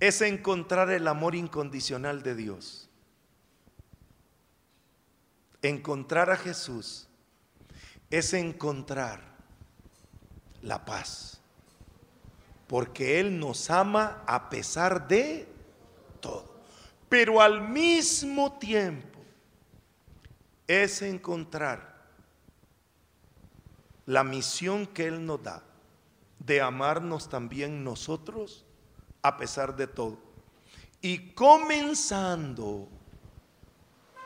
es 0.00 0.20
encontrar 0.20 0.90
el 0.90 1.06
amor 1.08 1.34
incondicional 1.34 2.22
de 2.22 2.34
Dios. 2.34 2.88
Encontrar 5.62 6.30
a 6.30 6.36
Jesús 6.36 7.08
es 8.10 8.34
encontrar 8.34 9.22
la 10.60 10.84
paz. 10.84 11.40
Porque 12.66 13.20
Él 13.20 13.38
nos 13.38 13.70
ama 13.70 14.24
a 14.26 14.50
pesar 14.50 15.06
de 15.08 15.48
todo. 16.20 16.60
Pero 17.08 17.40
al 17.40 17.68
mismo 17.68 18.58
tiempo 18.58 19.11
es 20.80 21.02
encontrar 21.02 21.92
la 24.06 24.24
misión 24.24 24.86
que 24.86 25.06
Él 25.06 25.26
nos 25.26 25.42
da 25.42 25.62
de 26.38 26.60
amarnos 26.60 27.28
también 27.28 27.84
nosotros 27.84 28.64
a 29.20 29.36
pesar 29.36 29.76
de 29.76 29.86
todo. 29.86 30.18
Y 31.00 31.32
comenzando 31.32 32.88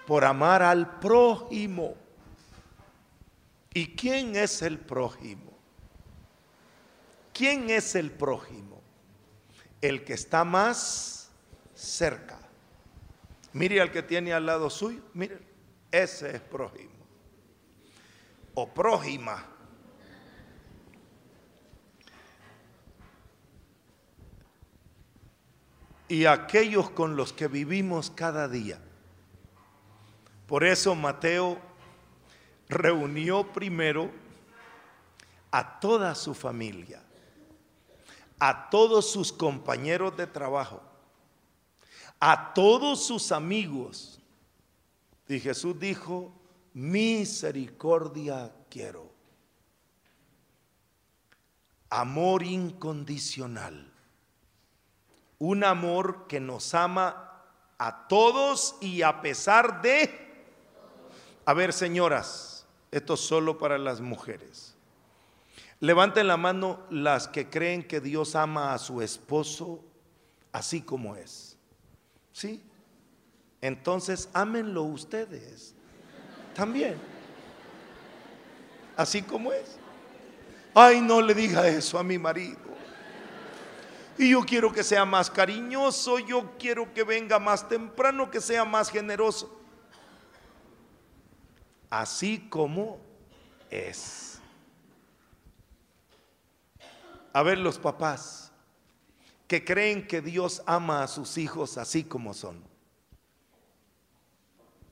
por 0.06 0.24
amar 0.24 0.62
al 0.62 0.98
prójimo. 0.98 1.94
¿Y 3.74 3.94
quién 3.94 4.36
es 4.36 4.62
el 4.62 4.78
prójimo? 4.78 5.52
¿Quién 7.32 7.68
es 7.68 7.94
el 7.94 8.10
prójimo? 8.10 8.80
El 9.82 10.04
que 10.04 10.14
está 10.14 10.44
más 10.44 11.30
cerca. 11.74 12.38
Mire 13.52 13.80
al 13.80 13.90
que 13.90 14.02
tiene 14.02 14.32
al 14.32 14.46
lado 14.46 14.70
suyo, 14.70 15.02
mire, 15.12 15.45
ese 15.90 16.36
es 16.36 16.40
prójimo. 16.40 16.90
O 18.54 18.68
prójima. 18.68 19.44
Y 26.08 26.24
aquellos 26.26 26.90
con 26.90 27.16
los 27.16 27.32
que 27.32 27.48
vivimos 27.48 28.10
cada 28.10 28.48
día. 28.48 28.78
Por 30.46 30.64
eso 30.64 30.94
Mateo 30.94 31.58
reunió 32.68 33.52
primero 33.52 34.10
a 35.50 35.80
toda 35.80 36.14
su 36.14 36.34
familia 36.34 37.02
a 38.38 38.68
todos 38.70 39.10
sus 39.10 39.32
compañeros 39.32 40.16
de 40.16 40.26
trabajo, 40.26 40.82
a 42.20 42.52
todos 42.54 43.06
sus 43.06 43.32
amigos. 43.32 44.20
Y 45.28 45.40
Jesús 45.40 45.78
dijo, 45.78 46.32
misericordia 46.74 48.52
quiero. 48.70 49.10
Amor 51.90 52.42
incondicional. 52.42 53.92
Un 55.38 55.64
amor 55.64 56.26
que 56.26 56.40
nos 56.40 56.74
ama 56.74 57.42
a 57.78 58.08
todos 58.08 58.76
y 58.80 59.02
a 59.02 59.20
pesar 59.20 59.82
de... 59.82 60.26
A 61.44 61.54
ver, 61.54 61.72
señoras, 61.72 62.66
esto 62.90 63.14
es 63.14 63.20
solo 63.20 63.58
para 63.58 63.78
las 63.78 64.00
mujeres. 64.00 64.74
Levanten 65.80 66.26
la 66.26 66.36
mano 66.36 66.80
las 66.90 67.28
que 67.28 67.50
creen 67.50 67.86
que 67.86 68.00
Dios 68.00 68.34
ama 68.34 68.72
a 68.72 68.78
su 68.78 69.02
esposo 69.02 69.84
así 70.52 70.80
como 70.80 71.16
es. 71.16 71.58
¿Sí? 72.32 72.62
Entonces, 73.66 74.28
ámenlo 74.32 74.84
ustedes 74.84 75.74
también. 76.54 76.96
Así 78.96 79.22
como 79.22 79.52
es. 79.52 79.76
Ay, 80.72 81.00
no 81.00 81.20
le 81.20 81.34
diga 81.34 81.66
eso 81.66 81.98
a 81.98 82.04
mi 82.04 82.16
marido. 82.16 82.58
Y 84.16 84.30
yo 84.30 84.42
quiero 84.42 84.72
que 84.72 84.84
sea 84.84 85.04
más 85.04 85.28
cariñoso, 85.28 86.20
yo 86.20 86.52
quiero 86.60 86.94
que 86.94 87.02
venga 87.02 87.40
más 87.40 87.68
temprano, 87.68 88.30
que 88.30 88.40
sea 88.40 88.64
más 88.64 88.88
generoso. 88.88 89.60
Así 91.90 92.46
como 92.48 93.00
es. 93.68 94.38
A 97.32 97.42
ver 97.42 97.58
los 97.58 97.80
papás 97.80 98.52
que 99.48 99.64
creen 99.64 100.06
que 100.06 100.20
Dios 100.20 100.62
ama 100.66 101.02
a 101.02 101.08
sus 101.08 101.36
hijos 101.36 101.76
así 101.78 102.04
como 102.04 102.32
son. 102.32 102.65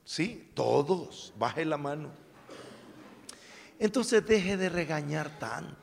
Sí, 0.05 0.51
todos, 0.53 1.33
baje 1.37 1.65
la 1.65 1.77
mano. 1.77 2.11
Entonces 3.79 4.25
deje 4.25 4.55
de 4.55 4.69
regañar 4.69 5.37
tanto. 5.39 5.75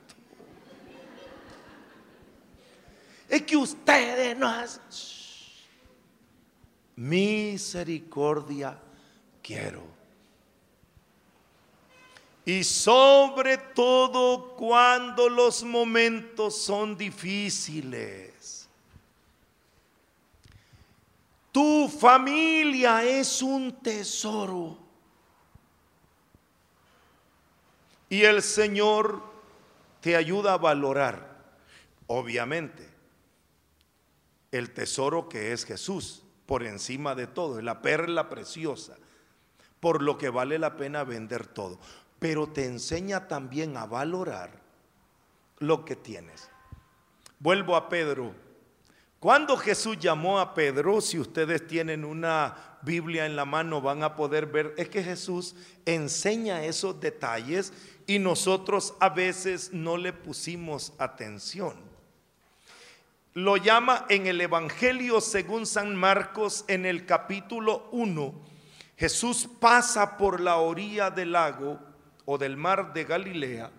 Es 3.29 3.43
que 3.43 3.57
ustedes 3.57 4.37
no 4.39 4.49
hacen... 4.49 4.83
Misericordia 6.95 8.79
quiero. 9.43 9.83
Y 12.45 12.63
sobre 12.65 13.57
todo 13.57 14.55
cuando 14.57 15.29
los 15.29 15.65
momentos 15.65 16.63
son 16.63 16.97
difíciles. 16.97 18.32
Tu 21.53 21.89
familia 21.89 23.05
es 23.05 23.43
un 23.43 23.81
tesoro. 23.83 24.79
Y 28.09 28.23
el 28.23 28.43
Señor 28.43 29.23
te 30.01 30.17
ayuda 30.17 30.55
a 30.55 30.59
valorar, 30.59 31.39
obviamente, 32.07 32.89
el 34.51 34.73
tesoro 34.73 35.29
que 35.29 35.53
es 35.53 35.65
Jesús 35.65 36.23
por 36.47 36.63
encima 36.63 37.15
de 37.15 37.27
todo, 37.27 37.59
es 37.59 37.65
la 37.65 37.81
perla 37.81 38.29
preciosa, 38.29 38.97
por 39.81 40.03
lo 40.03 40.19
que 40.19 40.29
vale 40.29 40.59
la 40.59 40.77
pena 40.77 41.05
vender 41.05 41.47
todo. 41.47 41.79
Pero 42.19 42.49
te 42.49 42.67
enseña 42.67 43.29
también 43.29 43.77
a 43.77 43.87
valorar 43.87 44.51
lo 45.59 45.85
que 45.85 45.97
tienes. 45.97 46.51
Vuelvo 47.39 47.77
a 47.77 47.89
Pedro. 47.89 48.35
Cuando 49.23 49.57
Jesús 49.57 50.01
llamó 50.01 50.41
a 50.41 50.53
Pedro, 50.53 51.01
si 51.01 51.17
ustedes 51.17 51.65
tienen 51.69 52.05
una 52.05 52.57
Biblia 52.83 53.25
en 53.25 53.37
la 53.37 53.45
mano 53.45 53.81
van 53.81 54.03
a 54.03 54.17
poder 54.17 54.47
ver, 54.47 54.75
es 54.77 54.89
que 54.89 55.05
Jesús 55.05 55.55
enseña 55.87 56.65
esos 56.65 57.01
detalles 57.01 57.73
y 58.09 58.19
nosotros 58.19 58.95
a 58.99 59.11
veces 59.11 59.73
no 59.73 59.97
le 59.97 60.13
pusimos 60.13 60.93
atención. 60.99 61.77
Lo 63.33 63.57
llama 63.57 64.07
en 64.09 64.27
el 64.27 64.41
Evangelio 64.41 65.21
según 65.21 65.67
San 65.67 65.95
Marcos 65.95 66.65
en 66.67 66.85
el 66.85 67.07
capítulo 67.07 67.91
1. 67.93 68.35
Jesús 68.97 69.49
pasa 69.61 70.17
por 70.17 70.41
la 70.41 70.57
orilla 70.57 71.13
del 71.13 71.31
lago 71.31 71.79
o 72.25 72.39
del 72.39 72.57
mar 72.57 72.93
de 72.93 73.05
Galilea. 73.05 73.71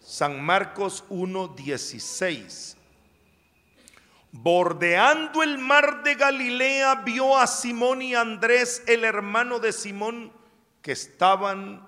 San 0.00 0.42
Marcos 0.42 1.04
1:16. 1.10 2.78
Bordeando 4.32 5.42
el 5.42 5.58
mar 5.58 6.02
de 6.02 6.14
Galilea 6.14 6.96
vio 7.04 7.38
a 7.38 7.46
Simón 7.46 8.00
y 8.00 8.14
Andrés, 8.14 8.82
el 8.86 9.04
hermano 9.04 9.58
de 9.58 9.72
Simón, 9.72 10.32
que 10.80 10.92
estaban 10.92 11.86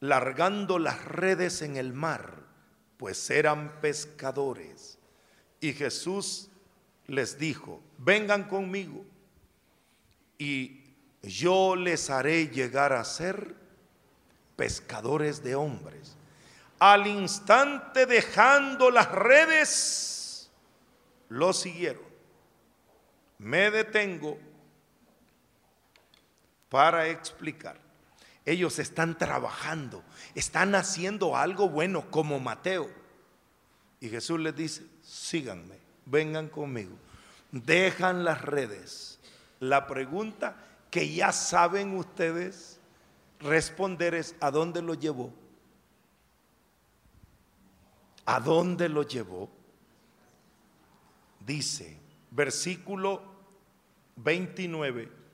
largando 0.00 0.78
las 0.78 1.04
redes 1.04 1.62
en 1.62 1.76
el 1.76 1.92
mar, 1.92 2.42
pues 2.96 3.30
eran 3.30 3.80
pescadores. 3.80 4.98
Y 5.60 5.74
Jesús 5.74 6.48
les 7.06 7.38
dijo, 7.38 7.82
vengan 7.98 8.44
conmigo 8.44 9.04
y 10.38 10.84
yo 11.22 11.76
les 11.76 12.10
haré 12.10 12.48
llegar 12.48 12.92
a 12.92 13.04
ser 13.04 13.54
pescadores 14.56 15.42
de 15.42 15.54
hombres. 15.54 16.16
Al 16.78 17.06
instante 17.06 18.06
dejando 18.06 18.90
las 18.90 19.10
redes, 19.10 20.13
lo 21.34 21.52
siguieron. 21.52 22.04
Me 23.38 23.70
detengo 23.70 24.38
para 26.68 27.08
explicar. 27.08 27.76
Ellos 28.46 28.78
están 28.78 29.18
trabajando, 29.18 30.04
están 30.34 30.74
haciendo 30.74 31.36
algo 31.36 31.68
bueno 31.68 32.08
como 32.10 32.38
Mateo. 32.38 32.88
Y 34.00 34.08
Jesús 34.08 34.38
les 34.38 34.54
dice, 34.54 34.86
síganme, 35.02 35.76
vengan 36.06 36.48
conmigo. 36.48 36.96
Dejan 37.50 38.24
las 38.24 38.42
redes. 38.42 39.18
La 39.58 39.86
pregunta 39.86 40.56
que 40.90 41.12
ya 41.12 41.32
saben 41.32 41.96
ustedes 41.96 42.78
responder 43.40 44.14
es, 44.14 44.36
¿a 44.40 44.50
dónde 44.52 44.82
lo 44.82 44.94
llevó? 44.94 45.32
¿A 48.24 48.38
dónde 48.40 48.88
lo 48.88 49.02
llevó? 49.02 49.50
Dice, 51.44 51.98
versículo 52.30 53.22
29 54.16 55.24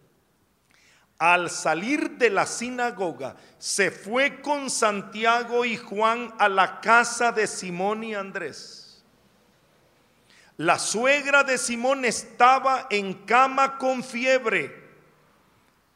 al 1.20 1.50
salir 1.50 2.12
de 2.12 2.30
la 2.30 2.46
sinagoga, 2.46 3.36
se 3.58 3.90
fue 3.90 4.40
con 4.40 4.70
Santiago 4.70 5.66
y 5.66 5.76
Juan 5.76 6.32
a 6.38 6.48
la 6.48 6.80
casa 6.80 7.30
de 7.30 7.46
Simón 7.46 8.02
y 8.02 8.14
Andrés. 8.14 9.04
La 10.56 10.78
suegra 10.78 11.44
de 11.44 11.58
Simón 11.58 12.06
estaba 12.06 12.86
en 12.88 13.12
cama 13.12 13.76
con 13.76 14.02
fiebre. 14.02 14.74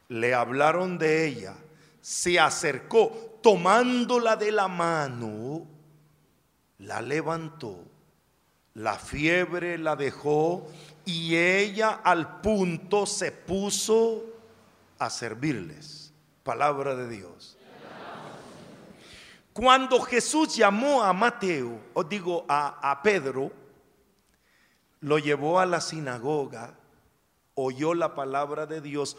Le 0.09 0.35
hablaron 0.35 0.99
de 0.99 1.27
ella. 1.27 1.55
Se 2.03 2.39
acercó, 2.39 3.39
tomándola 3.43 4.37
de 4.37 4.53
la 4.53 4.69
mano, 4.69 5.67
la 6.81 7.01
levantó. 7.01 7.83
La 8.75 8.99
fiebre 8.99 9.79
la 9.79 9.97
dejó 9.97 10.67
y 11.05 11.37
ella 11.37 12.01
al 12.03 12.41
punto 12.41 13.07
se 13.07 13.31
puso 13.31 14.25
a 14.99 15.11
servirles. 15.11 16.13
Palabra 16.43 16.95
de 16.95 17.09
Dios. 17.09 17.57
Cuando 19.53 20.01
Jesús 20.01 20.57
llamó 20.57 21.05
a 21.05 21.13
Mateo, 21.13 21.81
o 21.95 22.03
digo 22.03 22.45
a, 22.49 22.91
a 22.91 23.03
Pedro, 23.03 23.53
lo 25.01 25.19
llevó 25.19 25.61
a 25.61 25.67
la 25.67 25.81
sinagoga, 25.81 26.75
oyó 27.55 27.95
la 27.95 28.17
palabra 28.17 28.67
de 28.67 28.81
Dios, 28.81 29.17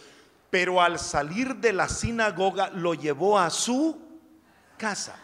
pero 0.50 0.82
al 0.82 1.00
salir 1.00 1.56
de 1.56 1.72
la 1.72 1.88
sinagoga 1.88 2.70
lo 2.72 2.94
llevó 2.94 3.40
a 3.40 3.50
su 3.50 3.98
casa 4.78 5.18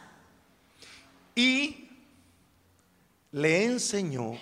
y 1.36 1.90
le 3.32 3.65
enseñó 3.65 4.34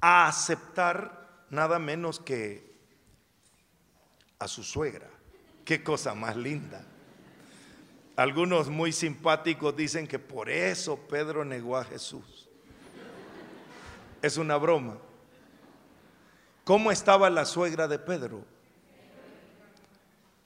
a 0.00 0.26
aceptar 0.26 1.44
nada 1.50 1.78
menos 1.78 2.20
que 2.20 2.74
a 4.38 4.48
su 4.48 4.62
suegra. 4.62 5.08
Qué 5.64 5.82
cosa 5.82 6.14
más 6.14 6.36
linda. 6.36 6.84
Algunos 8.16 8.68
muy 8.68 8.92
simpáticos 8.92 9.76
dicen 9.76 10.06
que 10.06 10.18
por 10.18 10.48
eso 10.48 10.96
Pedro 10.96 11.44
negó 11.44 11.76
a 11.76 11.84
Jesús. 11.84 12.48
Es 14.22 14.36
una 14.38 14.56
broma. 14.56 14.98
¿Cómo 16.64 16.90
estaba 16.90 17.30
la 17.30 17.44
suegra 17.44 17.86
de 17.86 17.98
Pedro? 17.98 18.44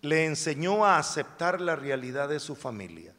Le 0.03 0.27
enseñó 0.27 0.85
a 0.85 0.99
aceptar 0.99 1.61
la 1.61 1.77
realidad 1.77 2.29
de 2.29 2.41
su 2.41 2.57
familia. 2.57 3.15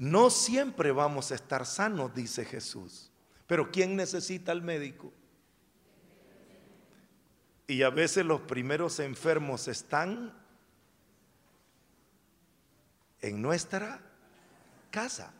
No 0.00 0.30
siempre 0.30 0.92
vamos 0.92 1.30
a 1.30 1.34
estar 1.34 1.66
sanos, 1.66 2.14
dice 2.14 2.46
Jesús. 2.46 3.10
Pero 3.46 3.70
¿quién 3.70 3.96
necesita 3.96 4.50
al 4.50 4.62
médico? 4.62 5.12
Y 7.66 7.82
a 7.82 7.90
veces 7.90 8.24
los 8.24 8.40
primeros 8.40 8.98
enfermos 8.98 9.68
están 9.68 10.32
en 13.20 13.42
nuestra 13.42 14.00
casa. 14.90 15.34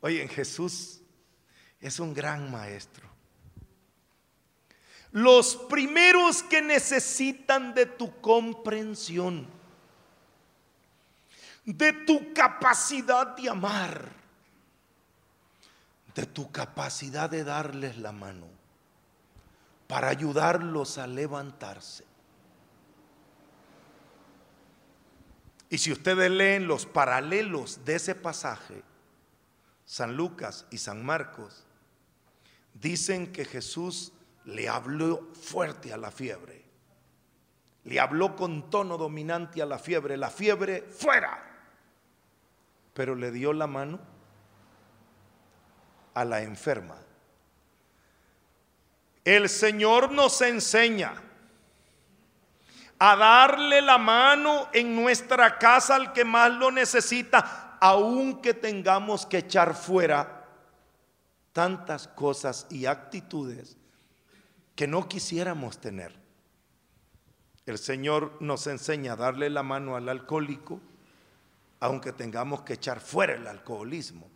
Oye, 0.00 0.26
Jesús 0.26 1.00
es 1.80 2.00
un 2.00 2.12
gran 2.12 2.50
maestro. 2.50 3.08
Los 5.12 5.54
primeros 5.54 6.42
que 6.42 6.62
necesitan 6.62 7.74
de 7.74 7.86
tu 7.86 8.20
comprensión, 8.20 9.46
de 11.66 11.92
tu 11.92 12.32
capacidad 12.32 13.36
de 13.36 13.50
amar, 13.50 14.08
de 16.14 16.24
tu 16.26 16.50
capacidad 16.50 17.28
de 17.28 17.44
darles 17.44 17.98
la 17.98 18.12
mano 18.12 18.46
para 19.88 20.08
ayudarlos 20.08 20.96
a 20.98 21.06
levantarse. 21.06 22.04
Y 25.68 25.78
si 25.78 25.90
ustedes 25.90 26.30
leen 26.30 26.68
los 26.68 26.86
paralelos 26.86 27.84
de 27.84 27.96
ese 27.96 28.14
pasaje, 28.14 28.82
San 29.84 30.16
Lucas 30.16 30.66
y 30.70 30.78
San 30.78 31.04
Marcos, 31.04 31.64
dicen 32.74 33.32
que 33.32 33.44
Jesús 33.44 34.12
le 34.44 34.68
habló 34.68 35.28
fuerte 35.34 35.92
a 35.92 35.96
la 35.96 36.12
fiebre. 36.12 36.64
Le 37.84 37.98
habló 37.98 38.36
con 38.36 38.70
tono 38.70 38.96
dominante 38.96 39.60
a 39.60 39.66
la 39.66 39.78
fiebre. 39.78 40.16
La 40.16 40.30
fiebre 40.30 40.82
fuera. 40.82 41.55
Pero 42.96 43.14
le 43.14 43.30
dio 43.30 43.52
la 43.52 43.66
mano 43.66 44.00
a 46.14 46.24
la 46.24 46.40
enferma. 46.40 46.96
El 49.22 49.50
Señor 49.50 50.12
nos 50.12 50.40
enseña 50.40 51.12
a 52.98 53.16
darle 53.16 53.82
la 53.82 53.98
mano 53.98 54.68
en 54.72 54.96
nuestra 54.96 55.58
casa 55.58 55.96
al 55.96 56.14
que 56.14 56.24
más 56.24 56.50
lo 56.52 56.70
necesita, 56.70 57.76
aunque 57.82 58.54
tengamos 58.54 59.26
que 59.26 59.38
echar 59.38 59.74
fuera 59.74 60.46
tantas 61.52 62.08
cosas 62.08 62.66
y 62.70 62.86
actitudes 62.86 63.76
que 64.74 64.86
no 64.86 65.06
quisiéramos 65.06 65.78
tener. 65.82 66.14
El 67.66 67.76
Señor 67.76 68.38
nos 68.40 68.66
enseña 68.66 69.12
a 69.12 69.16
darle 69.16 69.50
la 69.50 69.62
mano 69.62 69.96
al 69.96 70.08
alcohólico, 70.08 70.80
aunque 71.80 72.12
tengamos 72.12 72.62
que 72.62 72.74
echar 72.74 73.00
fuera 73.00 73.34
el 73.34 73.46
alcoholismo. 73.46 74.28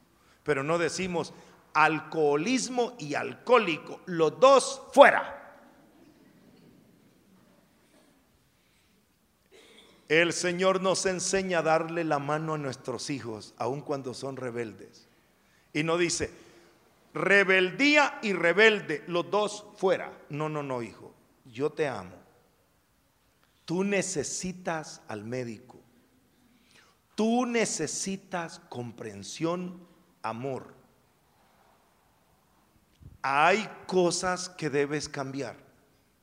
Pero 0.42 0.62
no 0.62 0.78
decimos 0.78 1.32
alcoholismo 1.74 2.94
y 2.98 3.14
alcohólico, 3.14 4.00
los 4.06 4.38
dos 4.40 4.82
fuera. 4.92 5.36
El 10.08 10.32
Señor 10.32 10.82
nos 10.82 11.06
enseña 11.06 11.60
a 11.60 11.62
darle 11.62 12.02
la 12.02 12.18
mano 12.18 12.54
a 12.54 12.58
nuestros 12.58 13.10
hijos, 13.10 13.54
aun 13.58 13.80
cuando 13.80 14.12
son 14.12 14.36
rebeldes. 14.36 15.06
Y 15.72 15.84
no 15.84 15.96
dice, 15.96 16.32
rebeldía 17.14 18.18
y 18.20 18.32
rebelde, 18.32 19.04
los 19.06 19.30
dos 19.30 19.66
fuera. 19.76 20.12
No, 20.28 20.48
no, 20.48 20.64
no, 20.64 20.82
hijo, 20.82 21.14
yo 21.44 21.70
te 21.70 21.86
amo. 21.86 22.16
Tú 23.64 23.84
necesitas 23.84 25.00
al 25.06 25.22
médico. 25.22 25.80
Tú 27.20 27.44
necesitas 27.44 28.60
comprensión, 28.70 29.86
amor. 30.22 30.72
Hay 33.20 33.68
cosas 33.86 34.48
que 34.48 34.70
debes 34.70 35.06
cambiar, 35.06 35.54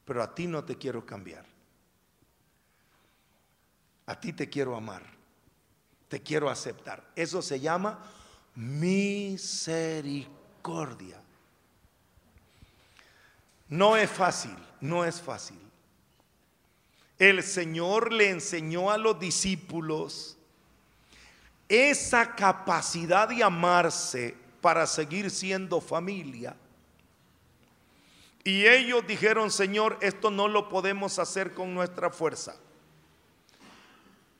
pero 0.06 0.24
a 0.24 0.34
ti 0.34 0.48
no 0.48 0.64
te 0.64 0.76
quiero 0.76 1.06
cambiar. 1.06 1.46
A 4.08 4.20
ti 4.20 4.34
te 4.34 4.50
quiero 4.50 4.76
amar, 4.76 5.04
te 6.08 6.24
quiero 6.24 6.50
aceptar. 6.50 7.08
Eso 7.16 7.44
se 7.44 7.60
llama 7.60 8.04
misericordia. 8.56 11.22
No 13.70 13.96
es 13.96 14.10
fácil, 14.10 14.58
no 14.82 15.06
es 15.06 15.22
fácil. 15.22 15.60
El 17.20 17.44
Señor 17.44 18.12
le 18.12 18.32
enseñó 18.32 18.90
a 18.90 18.98
los 18.98 19.20
discípulos 19.20 20.37
esa 21.70 22.36
capacidad 22.36 23.28
de 23.28 23.44
amarse 23.44 24.36
para 24.62 24.88
seguir 24.88 25.30
siendo 25.30 25.82
familia. 25.82 26.56
Y 28.44 28.66
ellos 28.66 29.06
dijeron, 29.06 29.52
Señor, 29.52 29.98
esto 30.02 30.32
no 30.32 30.48
lo 30.48 30.70
podemos 30.70 31.20
hacer 31.20 31.54
con 31.54 31.74
nuestra 31.74 32.10
fuerza. 32.10 32.56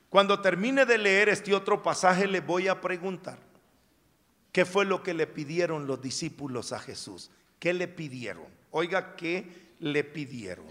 Cuando 0.08 0.40
termine 0.40 0.86
de 0.86 0.96
leer 0.96 1.28
este 1.28 1.54
otro 1.54 1.82
pasaje, 1.82 2.26
le 2.26 2.40
voy 2.40 2.68
a 2.68 2.80
preguntar, 2.80 3.38
¿qué 4.50 4.64
fue 4.64 4.86
lo 4.86 5.02
que 5.02 5.12
le 5.12 5.26
pidieron 5.26 5.86
los 5.86 6.00
discípulos 6.00 6.72
a 6.72 6.78
Jesús? 6.78 7.30
¿Qué 7.58 7.74
le 7.74 7.88
pidieron? 7.88 8.46
Oiga, 8.70 9.14
¿qué 9.16 9.74
le 9.80 10.04
pidieron? 10.04 10.64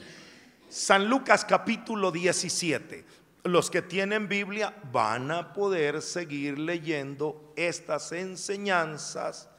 San 0.70 1.08
Lucas 1.08 1.46
capítulo 1.46 2.12
17. 2.12 3.06
Los 3.48 3.72
que 3.72 3.82
tienen 3.82 4.28
Biblia 4.28 4.76
van 4.92 5.32
a 5.32 5.54
poder 5.54 6.02
seguir 6.02 6.60
leyendo 6.60 7.54
estas 7.56 8.12
enseñanzas 8.12 9.50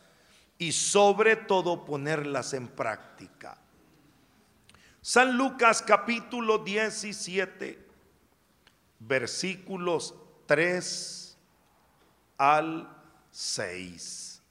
y 0.58 0.72
sobre 0.72 1.36
todo 1.36 1.86
ponerlas 1.86 2.52
en 2.52 2.68
práctica. 2.68 3.56
San 5.00 5.38
Lucas 5.38 5.80
capítulo 5.80 6.58
17 6.58 7.88
versículos 8.98 10.14
3 10.44 11.38
al 12.36 12.94
6. 13.30 14.42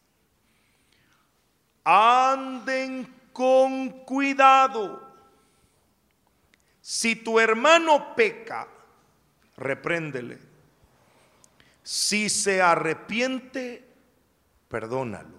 Anden 1.84 3.14
con 3.32 4.04
cuidado. 4.04 5.06
Si 6.82 7.16
tu 7.16 7.40
hermano 7.40 8.16
peca, 8.16 8.68
repréndele. 9.58 10.40
Si 11.84 12.30
se 12.30 12.62
arrepiente, 12.62 13.86
perdónalo. 14.70 15.38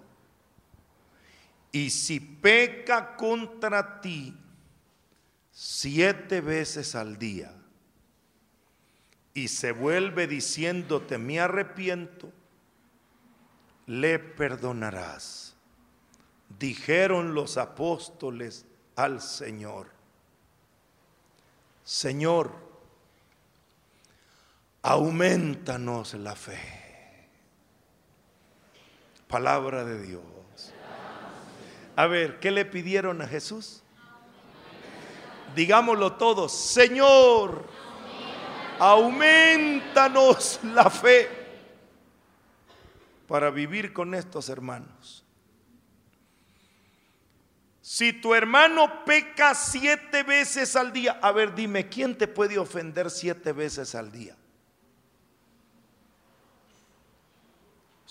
Y 1.73 1.91
si 1.91 2.19
peca 2.21 3.17
contra 3.17 4.01
ti 4.01 4.35
siete 5.53 6.41
veces 6.41 6.95
al 6.95 7.19
día, 7.19 7.55
y 9.35 9.49
se 9.49 9.73
vuelve 9.73 10.27
diciéndote 10.27 11.17
me 11.19 11.39
arrepiento, 11.39 12.33
le 13.87 14.19
perdonarás. 14.19 15.55
Dijeron 16.59 17.35
los 17.35 17.57
apóstoles 17.57 18.67
al 18.97 19.21
Señor, 19.21 19.91
Señor, 21.85 22.68
aumentanos 24.89 26.15
la 26.15 26.35
fe. 26.35 26.59
Palabra 29.29 29.85
de 29.85 30.01
Dios. 30.01 30.23
A 31.95 32.07
ver, 32.07 32.41
¿qué 32.41 32.51
le 32.51 32.65
pidieron 32.65 33.21
a 33.21 33.27
Jesús? 33.27 33.83
Digámoslo 35.55 36.15
todos, 36.15 36.53
Señor, 36.53 37.67
aumentanos 38.79 40.59
la 40.63 40.89
fe 40.89 41.29
para 43.27 43.51
vivir 43.51 43.93
con 43.93 44.15
estos 44.15 44.49
hermanos. 44.49 45.23
Si 47.83 48.15
tu 48.15 48.35
hermano 48.35 49.05
peca 49.05 49.55
siete 49.55 50.23
veces 50.23 50.77
al 50.77 50.95
día, 50.95 51.19
a 51.21 51.31
ver, 51.31 51.55
dime, 51.55 51.91
¿quién 51.91 52.17
te 52.17 52.27
puede 52.27 52.57
ofender 52.57 53.11
siete 53.11 53.53
veces 53.53 53.95
al 53.95 54.11
día? 54.11 54.38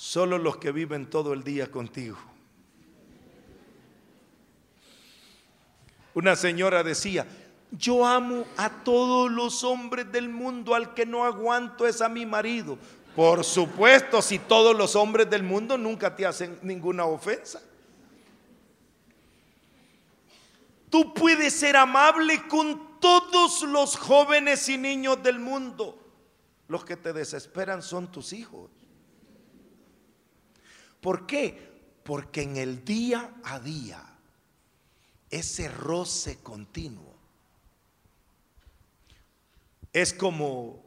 Solo 0.07 0.37
los 0.37 0.55
que 0.55 0.71
viven 0.71 1.09
todo 1.09 1.33
el 1.33 1.43
día 1.43 1.69
contigo. 1.69 2.17
Una 6.13 6.37
señora 6.37 6.81
decía, 6.81 7.27
yo 7.71 8.05
amo 8.07 8.45
a 8.55 8.69
todos 8.69 9.29
los 9.29 9.65
hombres 9.65 10.09
del 10.09 10.29
mundo, 10.29 10.75
al 10.75 10.93
que 10.93 11.05
no 11.05 11.25
aguanto 11.25 11.85
es 11.85 11.99
a 11.99 12.07
mi 12.07 12.25
marido. 12.25 12.77
Por 13.17 13.43
supuesto, 13.43 14.21
si 14.21 14.39
todos 14.39 14.73
los 14.77 14.95
hombres 14.95 15.29
del 15.29 15.43
mundo 15.43 15.77
nunca 15.77 16.15
te 16.15 16.25
hacen 16.25 16.57
ninguna 16.61 17.03
ofensa. 17.03 17.61
Tú 20.89 21.13
puedes 21.13 21.53
ser 21.53 21.75
amable 21.75 22.47
con 22.47 22.97
todos 23.01 23.63
los 23.63 23.97
jóvenes 23.97 24.69
y 24.69 24.77
niños 24.77 25.21
del 25.21 25.37
mundo. 25.37 25.99
Los 26.69 26.85
que 26.85 26.95
te 26.95 27.11
desesperan 27.11 27.81
son 27.81 28.09
tus 28.09 28.31
hijos. 28.31 28.76
¿Por 31.01 31.25
qué? 31.25 31.99
Porque 32.03 32.43
en 32.43 32.57
el 32.57 32.83
día 32.83 33.35
a 33.43 33.59
día, 33.59 34.03
ese 35.29 35.67
roce 35.67 36.37
continuo 36.37 37.17
es 39.93 40.13
como 40.13 40.83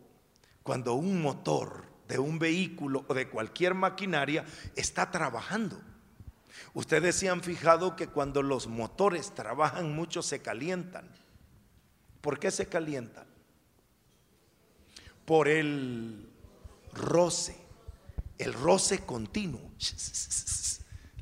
cuando 0.63 0.95
un 0.95 1.21
motor 1.21 1.85
de 2.07 2.19
un 2.19 2.39
vehículo 2.39 3.05
o 3.09 3.15
de 3.15 3.29
cualquier 3.29 3.75
maquinaria 3.75 4.45
está 4.77 5.11
trabajando. 5.11 5.81
Ustedes 6.75 7.17
se 7.17 7.29
han 7.29 7.43
fijado 7.43 7.97
que 7.97 8.07
cuando 8.07 8.43
los 8.43 8.69
motores 8.69 9.35
trabajan 9.35 9.95
mucho 9.95 10.23
se 10.23 10.43
calientan. 10.43 11.09
¿Por 12.21 12.39
qué 12.39 12.51
se 12.51 12.69
calientan? 12.69 13.27
Por 15.25 15.49
el 15.49 16.29
roce, 16.93 17.57
el 18.41 18.53
roce 18.53 19.01
continuo, 19.01 19.71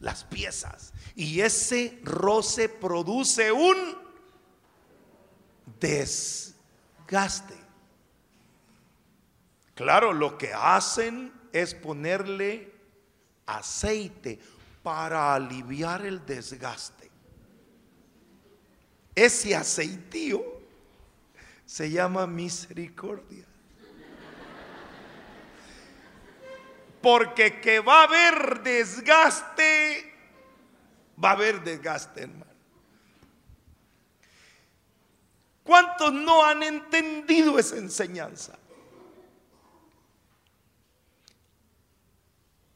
las 0.00 0.24
piezas. 0.24 0.92
Y 1.14 1.40
ese 1.40 1.98
roce 2.04 2.68
produce 2.68 3.50
un 3.50 3.98
desgaste. 5.80 7.56
Claro, 9.74 10.12
lo 10.12 10.38
que 10.38 10.52
hacen 10.52 11.32
es 11.52 11.74
ponerle 11.74 12.72
aceite 13.46 14.38
para 14.82 15.34
aliviar 15.34 16.06
el 16.06 16.24
desgaste. 16.24 17.10
Ese 19.14 19.56
aceitío 19.56 20.44
se 21.66 21.90
llama 21.90 22.26
misericordia. 22.26 23.47
Porque 27.08 27.58
que 27.58 27.80
va 27.80 28.00
a 28.00 28.02
haber 28.02 28.62
desgaste, 28.62 30.12
va 31.24 31.30
a 31.30 31.32
haber 31.32 31.64
desgaste, 31.64 32.24
hermano. 32.24 32.52
¿Cuántos 35.62 36.12
no 36.12 36.44
han 36.44 36.62
entendido? 36.62 37.58
esa 37.58 37.78
enseñanza. 37.78 38.58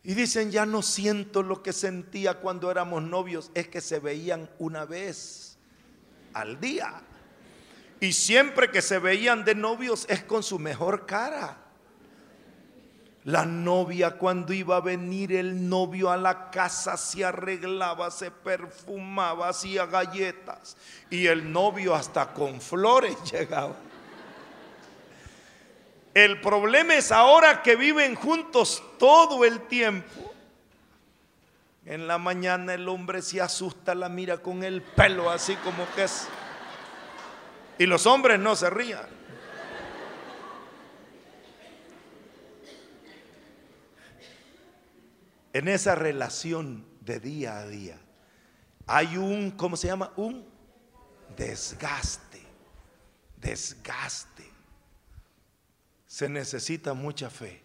Y 0.03 0.15
dicen, 0.15 0.51
ya 0.51 0.65
no 0.65 0.81
siento 0.81 1.43
lo 1.43 1.63
que 1.63 1.75
sentía 1.75 2.41
cuando 2.41 2.71
éramos 2.71 3.03
novios, 3.03 3.51
es 3.53 3.69
que 3.69 3.83
se 3.83 3.99
veían 3.99 4.49
una 4.59 4.87
vez 4.87 5.59
al 6.33 6.59
día. 6.59 7.03
Y 8.01 8.15
siempre 8.15 8.71
que 8.71 8.81
se 8.81 8.99
veían 8.99 9.45
de 9.45 9.55
novios 9.55 10.07
es 10.09 10.25
con 10.25 10.43
su 10.43 10.59
mejor 10.59 11.05
cara. 11.05 11.62
La 13.25 13.45
novia 13.45 14.13
cuando 14.13 14.53
iba 14.53 14.77
a 14.77 14.81
venir 14.81 15.33
el 15.33 15.69
novio 15.69 16.11
a 16.11 16.17
la 16.17 16.51
casa 16.51 16.97
se 16.97 17.25
arreglaba, 17.25 18.11
se 18.11 18.33
perfumaba, 18.33 19.49
hacía 19.49 19.87
galletas. 19.87 20.77
Y 21.09 21.29
el 21.29 21.53
novio 21.53 21.95
hasta 21.95 22.33
con 22.33 22.61
flores 22.61 23.17
llegaba. 23.33 23.77
El 26.15 26.41
problema 26.41 26.95
es 26.97 27.13
ahora 27.13 27.63
que 27.63 27.77
viven 27.77 28.17
juntos 28.17 28.83
todo 28.99 29.45
el 29.45 29.61
tiempo. 29.63 30.35
En 31.87 32.07
la 32.07 32.19
mañana 32.19 32.75
el 32.75 32.89
hombre 32.89 33.23
se 33.23 33.41
asusta, 33.41 33.95
la 33.95 34.09
mira 34.09 34.39
con 34.39 34.63
el 34.65 34.83
pelo 34.83 35.31
así 35.31 35.55
como 35.57 35.87
que 35.95 36.05
es. 36.05 36.29
Y 37.79 37.87
los 37.87 38.05
hombres 38.07 38.39
no 38.39 38.57
se 38.57 38.69
rían. 38.69 39.22
En 45.53 45.69
esa 45.69 45.95
relación 45.95 46.87
de 47.01 47.21
día 47.21 47.59
a 47.59 47.67
día 47.67 47.99
hay 48.87 49.17
un, 49.17 49.51
¿cómo 49.53 49.77
se 49.77 49.89
llama? 49.89 50.13
Un 50.17 50.47
desgaste. 51.37 52.43
Desgaste 53.37 54.53
se 56.13 56.29
necesita 56.29 56.93
mucha 56.93 57.31
fe. 57.31 57.63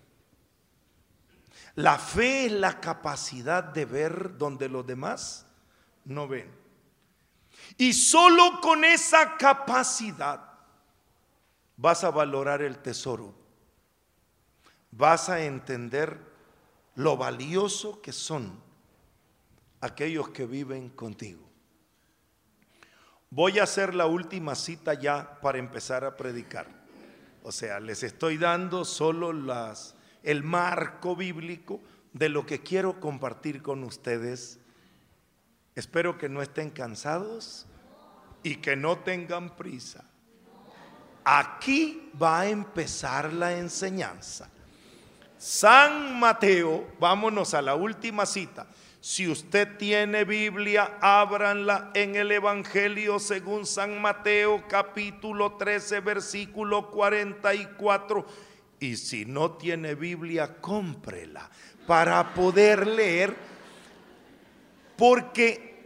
La 1.76 2.00
fe 2.00 2.46
es 2.46 2.52
la 2.54 2.80
capacidad 2.80 3.62
de 3.62 3.84
ver 3.84 4.38
donde 4.38 4.70
los 4.70 4.88
demás 4.88 5.46
no 6.06 6.30
ven. 6.30 6.50
Y 7.78 7.92
solo 7.92 8.62
con 8.62 8.86
esa 8.86 9.36
capacidad 9.36 10.50
vas 11.76 12.06
a 12.06 12.10
valorar 12.10 12.62
el 12.62 12.78
tesoro. 12.78 13.36
Vas 14.92 15.28
a 15.28 15.42
entender 15.42 16.18
lo 16.98 17.16
valioso 17.16 18.02
que 18.02 18.12
son 18.12 18.60
aquellos 19.82 20.30
que 20.30 20.48
viven 20.48 20.90
contigo. 20.90 21.48
Voy 23.30 23.60
a 23.60 23.64
hacer 23.64 23.94
la 23.94 24.08
última 24.08 24.56
cita 24.56 24.96
ya 24.96 25.40
para 25.40 25.60
empezar 25.60 26.04
a 26.04 26.18
predicar. 26.18 26.66
O 27.44 27.52
sea, 27.52 27.80
les 27.80 28.02
estoy 28.02 28.38
dando 28.40 28.84
solo 28.84 29.32
las, 29.32 29.94
el 30.24 30.42
marco 30.42 31.16
bíblico 31.16 31.82
de 32.14 32.30
lo 32.30 32.48
que 32.48 32.64
quiero 32.64 33.00
compartir 33.00 33.62
con 33.62 33.84
ustedes. 33.84 34.60
Espero 35.76 36.18
que 36.18 36.30
no 36.30 36.42
estén 36.42 36.72
cansados 36.72 37.68
y 38.42 38.56
que 38.56 38.76
no 38.76 38.98
tengan 38.98 39.56
prisa. 39.56 40.04
Aquí 41.24 42.12
va 42.20 42.40
a 42.40 42.50
empezar 42.50 43.34
la 43.34 43.56
enseñanza. 43.56 44.50
San 45.38 46.20
Mateo, 46.20 46.88
vámonos 47.00 47.54
a 47.54 47.62
la 47.62 47.76
última 47.76 48.26
cita. 48.26 48.68
Si 49.00 49.28
usted 49.28 49.78
tiene 49.78 50.24
Biblia, 50.24 50.98
ábranla 51.00 51.92
en 51.94 52.16
el 52.16 52.32
Evangelio 52.32 53.20
según 53.20 53.66
San 53.66 54.02
Mateo 54.02 54.64
capítulo 54.68 55.54
13 55.54 56.00
versículo 56.02 56.90
44. 56.90 58.26
Y 58.80 58.98
si 58.98 59.26
no 59.26 59.52
tiene 59.52 59.96
Biblia, 59.96 60.60
cómprela 60.60 61.50
para 61.86 62.34
poder 62.34 62.88
leer. 62.88 63.36
Porque 64.98 65.86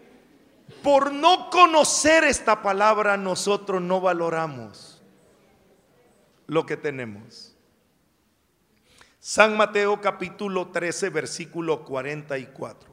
por 0.81 1.13
no 1.13 1.49
conocer 1.49 2.23
esta 2.23 2.61
palabra 2.61 3.17
nosotros 3.17 3.81
no 3.81 3.99
valoramos 3.99 5.01
lo 6.47 6.65
que 6.65 6.77
tenemos. 6.77 7.50
San 9.23 9.55
Mateo 9.55 10.01
capítulo 10.01 10.69
13 10.69 11.09
versículo 11.11 11.85
44. 11.85 12.91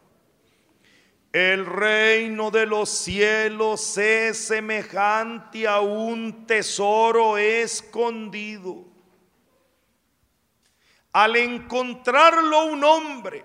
El 1.33 1.65
reino 1.65 2.51
de 2.51 2.67
los 2.67 2.91
cielos 2.91 3.97
es 3.97 4.37
semejante 4.37 5.67
a 5.67 5.81
un 5.81 6.45
tesoro 6.47 7.39
escondido. 7.39 8.85
Al 11.15 11.37
encontrarlo 11.37 12.67
un 12.67 12.85
hombre, 12.85 13.43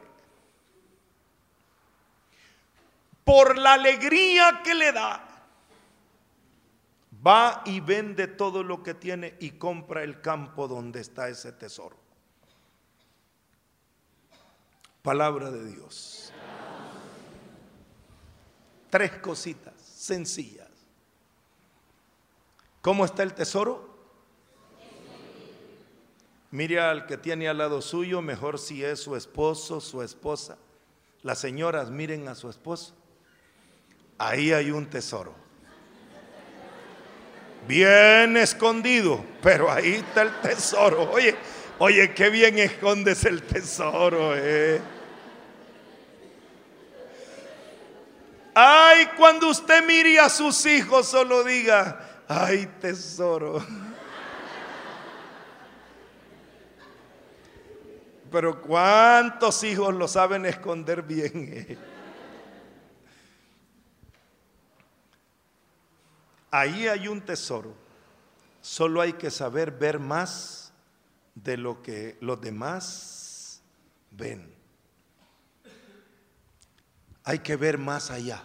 por 3.24 3.58
la 3.58 3.76
alegría 3.76 4.60
que 4.62 4.76
le 4.76 4.92
da, 4.92 5.26
va 7.26 7.62
y 7.66 7.80
vende 7.80 8.28
todo 8.28 8.62
lo 8.62 8.84
que 8.84 8.94
tiene 8.94 9.38
y 9.40 9.52
compra 9.52 10.04
el 10.04 10.20
campo 10.20 10.68
donde 10.68 11.00
está 11.00 11.30
ese 11.30 11.54
tesoro. 11.54 12.03
Palabra 15.04 15.52
de 15.52 15.66
Dios. 15.66 16.32
Tres 18.90 19.12
cositas 19.18 19.74
sencillas. 19.78 20.70
¿Cómo 22.82 23.04
está 23.04 23.24
el 23.24 23.34
tesoro? 23.34 23.94
Mire 26.52 26.80
al 26.80 27.06
que 27.06 27.18
tiene 27.18 27.50
al 27.50 27.58
lado 27.58 27.82
suyo, 27.82 28.22
mejor 28.22 28.58
si 28.58 28.82
es 28.82 29.02
su 29.02 29.18
esposo, 29.18 29.82
su 29.82 30.02
esposa. 30.02 30.58
Las 31.22 31.40
señoras 31.40 31.90
miren 31.90 32.30
a 32.30 32.36
su 32.36 32.50
esposo. 32.50 32.96
Ahí 34.18 34.54
hay 34.54 34.72
un 34.72 34.86
tesoro. 34.86 35.36
Bien 37.68 38.38
escondido, 38.38 39.22
pero 39.42 39.70
ahí 39.70 39.96
está 39.96 40.22
el 40.22 40.40
tesoro. 40.40 41.12
Oye, 41.12 41.36
oye, 41.80 42.14
qué 42.14 42.30
bien 42.30 42.58
escondes 42.58 43.26
el 43.26 43.44
tesoro, 43.44 44.34
eh. 44.38 44.93
Ay, 48.56 49.08
cuando 49.18 49.50
usted 49.50 49.84
mire 49.86 50.20
a 50.20 50.30
sus 50.30 50.66
hijos, 50.66 51.08
solo 51.08 51.44
diga, 51.44 52.24
ay, 52.28 52.68
tesoro. 52.80 53.66
Pero 58.32 58.62
¿cuántos 58.62 59.64
hijos 59.64 59.94
lo 59.94 60.08
saben 60.08 60.46
esconder 60.46 61.04
bien? 61.04 61.78
Ahí 66.50 66.88
hay 66.88 67.08
un 67.08 67.22
tesoro. 67.22 67.76
Solo 68.62 69.02
hay 69.02 69.14
que 69.14 69.32
saber 69.32 69.72
ver 69.72 70.00
más 70.00 70.72
de 71.36 71.58
lo 71.58 71.82
que 71.82 72.18
los 72.22 72.40
demás 72.40 73.62
ven. 74.12 74.63
Hay 77.24 77.40
que 77.40 77.56
ver 77.56 77.78
más 77.78 78.12
allá. 78.12 78.44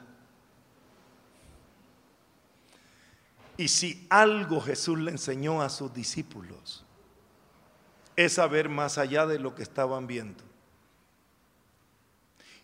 Y 3.57 3.67
si 3.69 4.07
algo 4.09 4.61
Jesús 4.61 4.99
le 4.99 5.11
enseñó 5.11 5.61
a 5.61 5.69
sus 5.69 5.93
discípulos, 5.93 6.85
es 8.15 8.35
saber 8.35 8.69
más 8.69 8.99
allá 8.99 9.27
de 9.27 9.39
lo 9.41 9.55
que 9.55 9.65
estaban 9.65 10.07
viendo. 10.07 10.45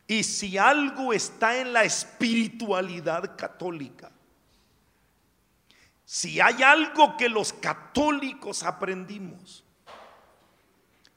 Y 0.07 0.23
si 0.23 0.57
algo 0.57 1.13
está 1.13 1.59
en 1.59 1.73
la 1.73 1.83
espiritualidad 1.83 3.37
católica, 3.37 4.13
si 6.05 6.41
hay 6.41 6.63
algo 6.63 7.17
que 7.17 7.29
los 7.29 7.53
católicos 7.53 8.63
aprendimos, 8.63 9.65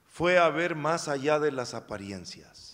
fue 0.08 0.40
a 0.40 0.50
ver 0.50 0.74
más 0.76 1.08
allá 1.08 1.38
de 1.38 1.52
las 1.52 1.76
apariencias. 1.76 2.67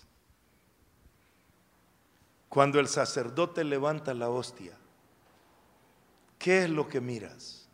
Cuando 2.53 2.79
el 2.79 2.87
sacerdote 2.87 3.63
levanta 3.63 4.13
la 4.13 4.29
hostia, 4.29 4.77
¿qué 6.37 6.65
es 6.65 6.69
lo 6.69 6.87
que 6.87 7.01
miras? 7.01 7.67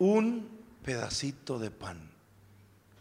Un 0.00 0.50
pedacito 0.82 1.60
de 1.60 1.70
pan. 1.70 2.10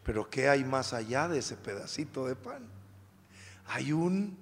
Pero 0.04 0.30
¿qué 0.30 0.50
hay 0.50 0.64
más 0.64 0.94
allá 0.94 1.28
de 1.28 1.40
ese 1.40 1.56
pedacito 1.56 2.28
de 2.28 2.36
pan? 2.36 2.64
Hay 3.70 3.92
un 3.92 4.38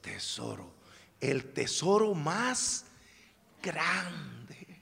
tesoro, 0.00 0.70
el 1.18 1.52
tesoro 1.52 2.14
más 2.14 2.84
grande. 3.60 4.80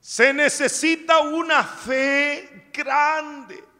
Se 0.00 0.34
necesita 0.34 1.20
una 1.20 1.62
fe 1.62 2.70
grande 2.72 3.71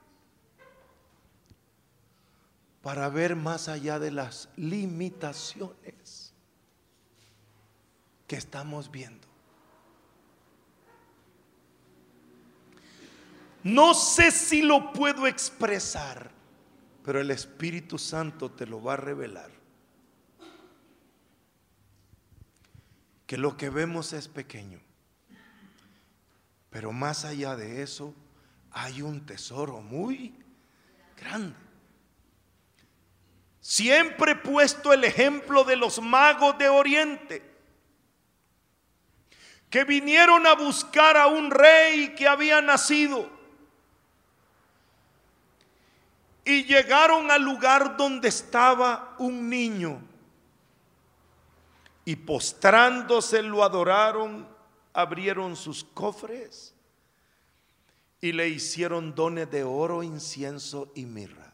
para 2.83 3.09
ver 3.09 3.37
más 3.37 3.69
allá 3.69 3.99
de 3.99 4.11
las 4.11 4.49
limitaciones 4.57 6.35
que 8.27 8.37
estamos 8.37 8.91
viendo. 8.91 9.29
No 13.63 13.95
sé 13.95 14.33
si 14.33 14.63
lo 14.63 14.93
puedo 14.93 15.29
expresar, 15.29 16.33
pero 17.05 17.21
el 17.21 17.31
Espíritu 17.31 17.97
Santo 17.99 18.51
te 18.51 18.67
lo 18.67 18.83
va 18.83 18.95
a 18.95 18.97
revelar. 18.97 19.53
Que 23.27 23.39
lo 23.39 23.57
que 23.57 23.71
vemos 23.71 24.13
es 24.13 24.27
pequeño, 24.27 24.81
pero 26.71 26.91
más 26.91 27.25
allá 27.25 27.55
de 27.55 27.83
eso 27.83 28.13
hay 28.73 29.03
un 29.03 29.25
tesoro 29.25 29.81
muy 29.81 30.35
grande. 31.17 31.72
Siempre 33.63 34.33
he 34.33 34.37
puesto 34.37 34.93
el 34.93 35.05
ejemplo 35.05 35.63
de 35.63 35.77
los 35.77 36.03
magos 36.03 36.59
de 36.59 36.69
Oriente 36.69 37.53
que 39.71 39.85
vinieron 39.85 40.47
a 40.47 40.55
buscar 40.55 41.17
a 41.17 41.29
un 41.29 41.51
rey 41.51 42.15
que 42.15 42.29
había 42.29 42.61
nacido. 42.61 43.31
Y 46.45 46.65
llegaron 46.65 47.31
al 47.31 47.43
lugar 47.43 47.97
donde 47.97 48.29
estaba 48.29 49.15
un 49.19 49.49
niño. 49.49 50.03
Y 52.05 52.17
postrándose 52.17 53.43
lo 53.43 53.63
adoraron, 53.63 54.47
abrieron 54.93 55.57
sus 55.57 55.85
cofres 55.85 56.75
y 58.21 58.33
le 58.33 58.49
hicieron 58.49 59.15
dones 59.15 59.51
de 59.51 59.63
oro, 59.65 60.03
incienso 60.03 60.93
y 60.95 61.07
mirra. 61.07 61.52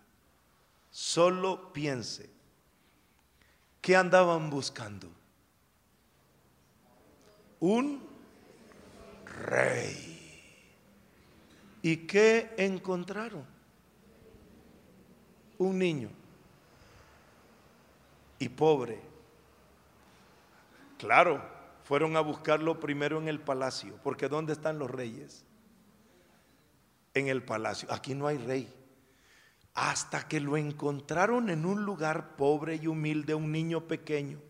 Solo 0.90 1.72
piense, 1.72 2.30
¿qué 3.80 3.96
andaban 3.96 4.50
buscando? 4.50 5.08
Un 7.60 8.02
rey. 9.24 10.08
¿Y 11.82 11.96
qué 12.06 12.54
encontraron? 12.56 13.44
Un 15.58 15.78
niño. 15.78 16.10
Y 18.38 18.48
pobre. 18.48 19.00
Claro, 20.98 21.42
fueron 21.84 22.16
a 22.16 22.20
buscarlo 22.20 22.80
primero 22.80 23.18
en 23.18 23.28
el 23.28 23.40
palacio, 23.40 23.98
porque 24.02 24.28
¿dónde 24.28 24.52
están 24.52 24.78
los 24.78 24.90
reyes? 24.90 25.44
En 27.14 27.28
el 27.28 27.42
palacio. 27.42 27.90
Aquí 27.92 28.14
no 28.14 28.26
hay 28.26 28.38
rey. 28.38 28.77
Hasta 29.80 30.26
que 30.26 30.40
lo 30.40 30.56
encontraron 30.56 31.50
en 31.50 31.64
un 31.64 31.84
lugar 31.84 32.34
pobre 32.34 32.80
y 32.82 32.88
humilde, 32.88 33.34
un 33.34 33.52
niño 33.52 33.86
pequeño. 33.86 34.40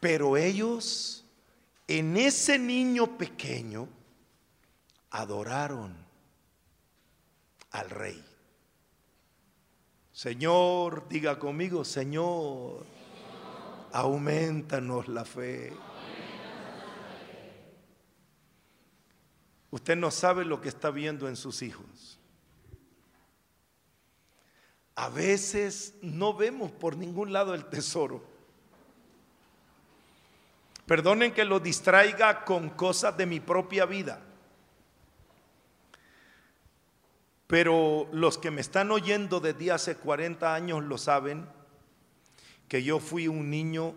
Pero 0.00 0.36
ellos 0.36 1.24
en 1.86 2.16
ese 2.16 2.58
niño 2.58 3.16
pequeño 3.16 3.88
adoraron 5.10 5.94
al 7.70 7.90
rey. 7.90 8.24
Señor, 10.10 11.08
diga 11.08 11.38
conmigo, 11.38 11.84
Señor, 11.84 12.84
aumentanos 13.92 15.06
la 15.06 15.24
fe. 15.24 15.72
Usted 19.70 19.94
no 19.94 20.10
sabe 20.10 20.44
lo 20.44 20.60
que 20.60 20.70
está 20.70 20.90
viendo 20.90 21.28
en 21.28 21.36
sus 21.36 21.62
hijos. 21.62 21.89
A 25.00 25.08
veces 25.08 25.94
no 26.02 26.34
vemos 26.34 26.70
por 26.70 26.94
ningún 26.94 27.32
lado 27.32 27.54
el 27.54 27.64
tesoro. 27.64 28.22
Perdonen 30.84 31.32
que 31.32 31.46
lo 31.46 31.58
distraiga 31.58 32.44
con 32.44 32.68
cosas 32.68 33.16
de 33.16 33.24
mi 33.24 33.40
propia 33.40 33.86
vida. 33.86 34.20
Pero 37.46 38.10
los 38.12 38.36
que 38.36 38.50
me 38.50 38.60
están 38.60 38.90
oyendo 38.90 39.40
desde 39.40 39.72
hace 39.72 39.96
40 39.96 40.54
años 40.54 40.84
lo 40.84 40.98
saben, 40.98 41.48
que 42.68 42.82
yo 42.82 43.00
fui 43.00 43.26
un 43.26 43.48
niño 43.48 43.94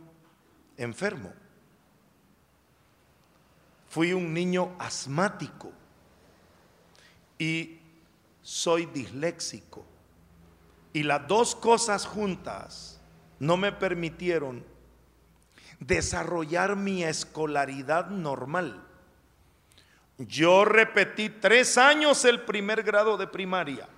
enfermo. 0.77 1.33
Fui 3.89 4.13
un 4.13 4.33
niño 4.33 4.73
asmático 4.79 5.69
y 7.37 7.77
soy 8.41 8.85
disléxico. 8.85 9.85
Y 10.93 11.03
las 11.03 11.27
dos 11.27 11.55
cosas 11.55 12.05
juntas 12.05 13.01
no 13.39 13.57
me 13.57 13.71
permitieron 13.71 14.63
desarrollar 15.79 16.75
mi 16.75 17.03
escolaridad 17.03 18.07
normal. 18.09 18.81
Yo 20.17 20.63
repetí 20.63 21.29
tres 21.29 21.77
años 21.77 22.23
el 22.25 22.41
primer 22.41 22.83
grado 22.83 23.17
de 23.17 23.27
primaria. 23.27 23.89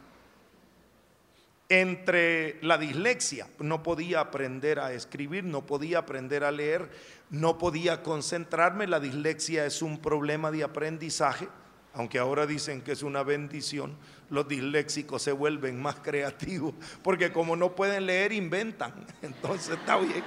Entre 1.67 2.59
la 2.61 2.77
dislexia, 2.77 3.47
no 3.59 3.83
podía 3.83 4.19
aprender 4.19 4.79
a 4.79 4.93
escribir, 4.93 5.43
no 5.43 5.65
podía 5.65 5.99
aprender 5.99 6.43
a 6.43 6.51
leer, 6.51 6.89
no 7.31 7.57
podía 7.57 8.03
concentrarme. 8.03 8.87
La 8.87 8.99
dislexia 8.99 9.65
es 9.65 9.81
un 9.81 9.99
problema 9.99 10.51
de 10.51 10.63
aprendizaje, 10.63 11.47
aunque 11.95 12.19
ahora 12.19 12.45
dicen 12.45 12.81
que 12.81 12.91
es 12.91 13.03
una 13.03 13.23
bendición. 13.23 13.97
Los 14.29 14.47
disléxicos 14.47 15.21
se 15.21 15.31
vuelven 15.31 15.81
más 15.81 15.95
creativos, 15.95 16.75
porque 17.01 17.31
como 17.31 17.55
no 17.55 17.73
pueden 17.73 18.05
leer, 18.05 18.33
inventan. 18.33 18.93
Entonces 19.21 19.77
está 19.77 19.97
bien. 19.97 20.23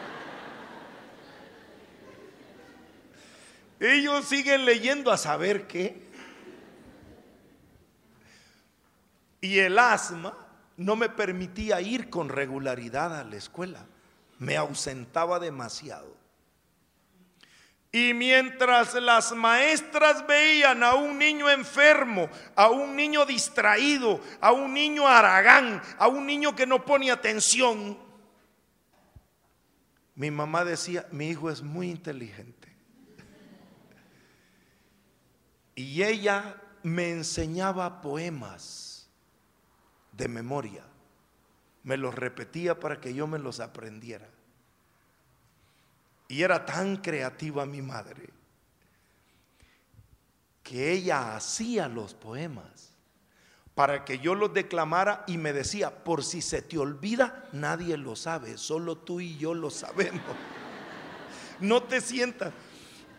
Ellos 3.80 4.24
siguen 4.24 4.64
leyendo 4.64 5.12
a 5.12 5.18
saber 5.18 5.66
qué. 5.66 6.08
Y 9.40 9.58
el 9.58 9.78
asma 9.78 10.36
no 10.76 10.96
me 10.96 11.08
permitía 11.08 11.80
ir 11.80 12.10
con 12.10 12.28
regularidad 12.28 13.16
a 13.16 13.24
la 13.24 13.36
escuela. 13.36 13.86
Me 14.38 14.56
ausentaba 14.56 15.38
demasiado. 15.38 16.17
Y 17.90 18.12
mientras 18.12 18.94
las 18.94 19.32
maestras 19.32 20.26
veían 20.26 20.82
a 20.82 20.94
un 20.94 21.18
niño 21.18 21.48
enfermo, 21.48 22.28
a 22.54 22.68
un 22.68 22.94
niño 22.94 23.24
distraído, 23.24 24.20
a 24.40 24.52
un 24.52 24.74
niño 24.74 25.08
aragán, 25.08 25.80
a 25.98 26.08
un 26.08 26.26
niño 26.26 26.54
que 26.54 26.66
no 26.66 26.84
pone 26.84 27.10
atención, 27.10 27.98
mi 30.14 30.30
mamá 30.30 30.64
decía, 30.64 31.06
mi 31.12 31.28
hijo 31.28 31.48
es 31.48 31.62
muy 31.62 31.88
inteligente. 31.88 32.68
Y 35.76 36.02
ella 36.02 36.60
me 36.82 37.12
enseñaba 37.12 38.00
poemas 38.00 39.08
de 40.10 40.26
memoria. 40.26 40.84
Me 41.84 41.96
los 41.96 42.14
repetía 42.14 42.80
para 42.80 43.00
que 43.00 43.14
yo 43.14 43.28
me 43.28 43.38
los 43.38 43.60
aprendiera. 43.60 44.28
Y 46.28 46.42
era 46.42 46.64
tan 46.64 46.96
creativa 46.98 47.64
mi 47.64 47.80
madre 47.82 48.28
que 50.62 50.92
ella 50.92 51.34
hacía 51.34 51.88
los 51.88 52.12
poemas 52.12 52.90
para 53.74 54.04
que 54.04 54.18
yo 54.18 54.34
los 54.34 54.52
declamara 54.52 55.24
y 55.26 55.38
me 55.38 55.52
decía, 55.54 56.04
por 56.04 56.24
si 56.24 56.42
se 56.42 56.60
te 56.60 56.76
olvida, 56.76 57.48
nadie 57.52 57.96
lo 57.96 58.16
sabe, 58.16 58.58
solo 58.58 58.98
tú 58.98 59.20
y 59.20 59.38
yo 59.38 59.54
lo 59.54 59.70
sabemos. 59.70 60.22
No 61.60 61.82
te 61.82 62.00
sientas. 62.00 62.52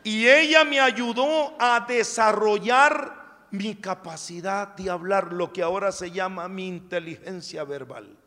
Y 0.03 0.27
ella 0.27 0.63
me 0.63 0.79
ayudó 0.79 1.55
a 1.59 1.85
desarrollar 1.87 3.47
mi 3.51 3.75
capacidad 3.75 4.75
de 4.75 4.89
hablar, 4.89 5.33
lo 5.33 5.51
que 5.51 5.63
ahora 5.63 5.91
se 5.91 6.11
llama 6.11 6.47
mi 6.47 6.67
inteligencia 6.67 7.63
verbal. 7.63 8.18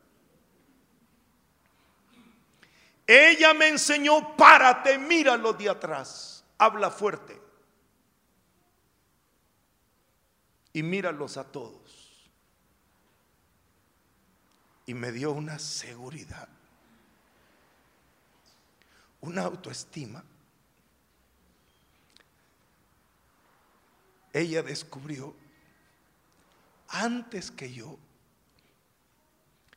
Ella 3.15 3.53
me 3.53 3.69
enseñó, 3.69 4.37
párate, 4.37 4.97
míralo 4.97 5.53
de 5.53 5.69
atrás, 5.69 6.45
habla 6.57 6.91
fuerte. 6.91 7.39
Y 10.73 10.83
míralos 10.83 11.37
a 11.37 11.45
todos. 11.45 12.31
Y 14.87 14.95
me 14.95 15.13
dio 15.13 15.33
una 15.33 15.59
seguridad, 15.59 16.49
una 19.21 19.43
autoestima 19.43 20.25
ella 24.33 24.63
descubrió 24.63 25.35
antes 26.89 27.51
que 27.51 27.73
yo 27.73 27.99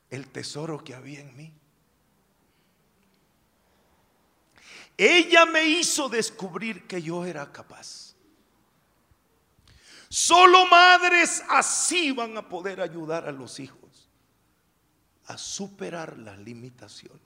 el 0.10 0.28
tesoro 0.28 0.84
que 0.84 0.96
había 0.96 1.20
en 1.20 1.36
mí. 1.36 1.54
Ella 4.98 5.46
me 5.46 5.64
hizo 5.64 6.08
descubrir 6.10 6.88
que 6.88 7.02
yo 7.02 7.26
era 7.26 7.52
capaz. 7.52 8.16
Solo 10.08 10.66
madres 10.68 11.44
así 11.50 12.12
van 12.12 12.38
a 12.38 12.48
poder 12.48 12.80
ayudar 12.80 13.28
a 13.28 13.32
los 13.32 13.60
hijos 13.60 13.80
a 15.28 15.38
superar 15.38 16.18
las 16.18 16.38
limitaciones. 16.40 17.22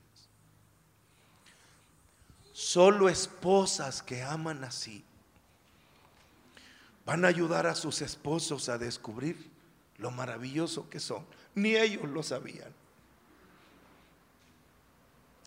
Solo 2.52 3.08
esposas 3.08 4.02
que 4.02 4.22
aman 4.22 4.64
así 4.64 5.04
van 7.04 7.24
a 7.24 7.28
ayudar 7.28 7.66
a 7.66 7.74
sus 7.74 8.02
esposos 8.02 8.68
a 8.68 8.78
descubrir 8.78 9.50
lo 9.98 10.10
maravilloso 10.10 10.88
que 10.88 11.00
son. 11.00 11.24
Ni 11.54 11.76
ellos 11.76 12.08
lo 12.08 12.22
sabían. 12.22 12.72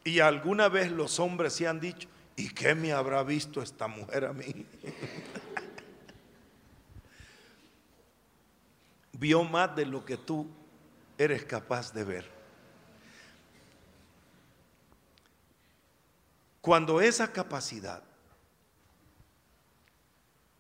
Y 0.04 0.20
alguna 0.20 0.68
vez 0.68 0.92
los 0.92 1.20
hombres 1.20 1.54
se 1.54 1.68
han 1.68 1.80
dicho, 1.80 2.10
¿y 2.36 2.50
qué 2.50 2.76
me 2.76 2.92
habrá 2.94 3.24
visto 3.24 3.62
esta 3.62 3.88
mujer 3.88 4.26
a 4.26 4.34
mí? 4.34 4.66
Vio 9.14 9.44
más 9.44 9.76
de 9.76 9.86
lo 9.86 10.04
que 10.04 10.18
tú 10.18 10.48
eres 11.18 11.46
capaz 11.46 11.94
de 11.94 12.04
ver. 12.04 12.32
Cuando 16.62 17.02
esa 17.02 17.32
capacidad 17.32 18.04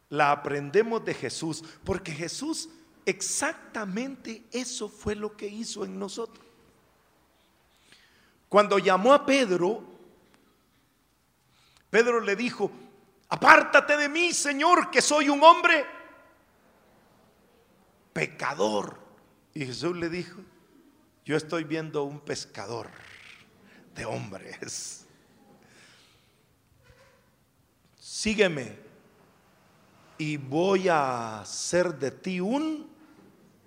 la 0.09 0.31
aprendemos 0.31 1.03
de 1.03 1.13
Jesús, 1.13 1.63
porque 1.83 2.11
Jesús 2.11 2.69
exactamente 3.05 4.43
eso 4.51 4.87
fue 4.87 5.15
lo 5.15 5.35
que 5.35 5.47
hizo 5.47 5.85
en 5.85 5.97
nosotros. 5.97 6.45
Cuando 8.49 8.77
llamó 8.77 9.13
a 9.13 9.25
Pedro, 9.25 9.92
Pedro 11.93 12.21
le 12.21 12.35
dijo, 12.35 12.71
apártate 13.29 13.95
de 13.95 14.09
mí, 14.09 14.33
Señor, 14.33 14.89
que 14.89 14.99
soy 14.99 15.29
un 15.29 15.43
hombre 15.43 15.85
pecador. 18.11 18.97
Y 19.53 19.67
Jesús 19.67 19.95
le 19.97 20.09
dijo, 20.09 20.41
yo 21.23 21.37
estoy 21.37 21.65
viendo 21.65 22.03
un 22.05 22.19
pescador 22.19 22.89
de 23.93 24.05
hombres. 24.05 25.05
Sígueme 27.99 28.75
y 30.17 30.37
voy 30.37 30.89
a 30.89 31.41
hacer 31.41 31.93
de 31.99 32.09
ti 32.09 32.39
un 32.39 32.89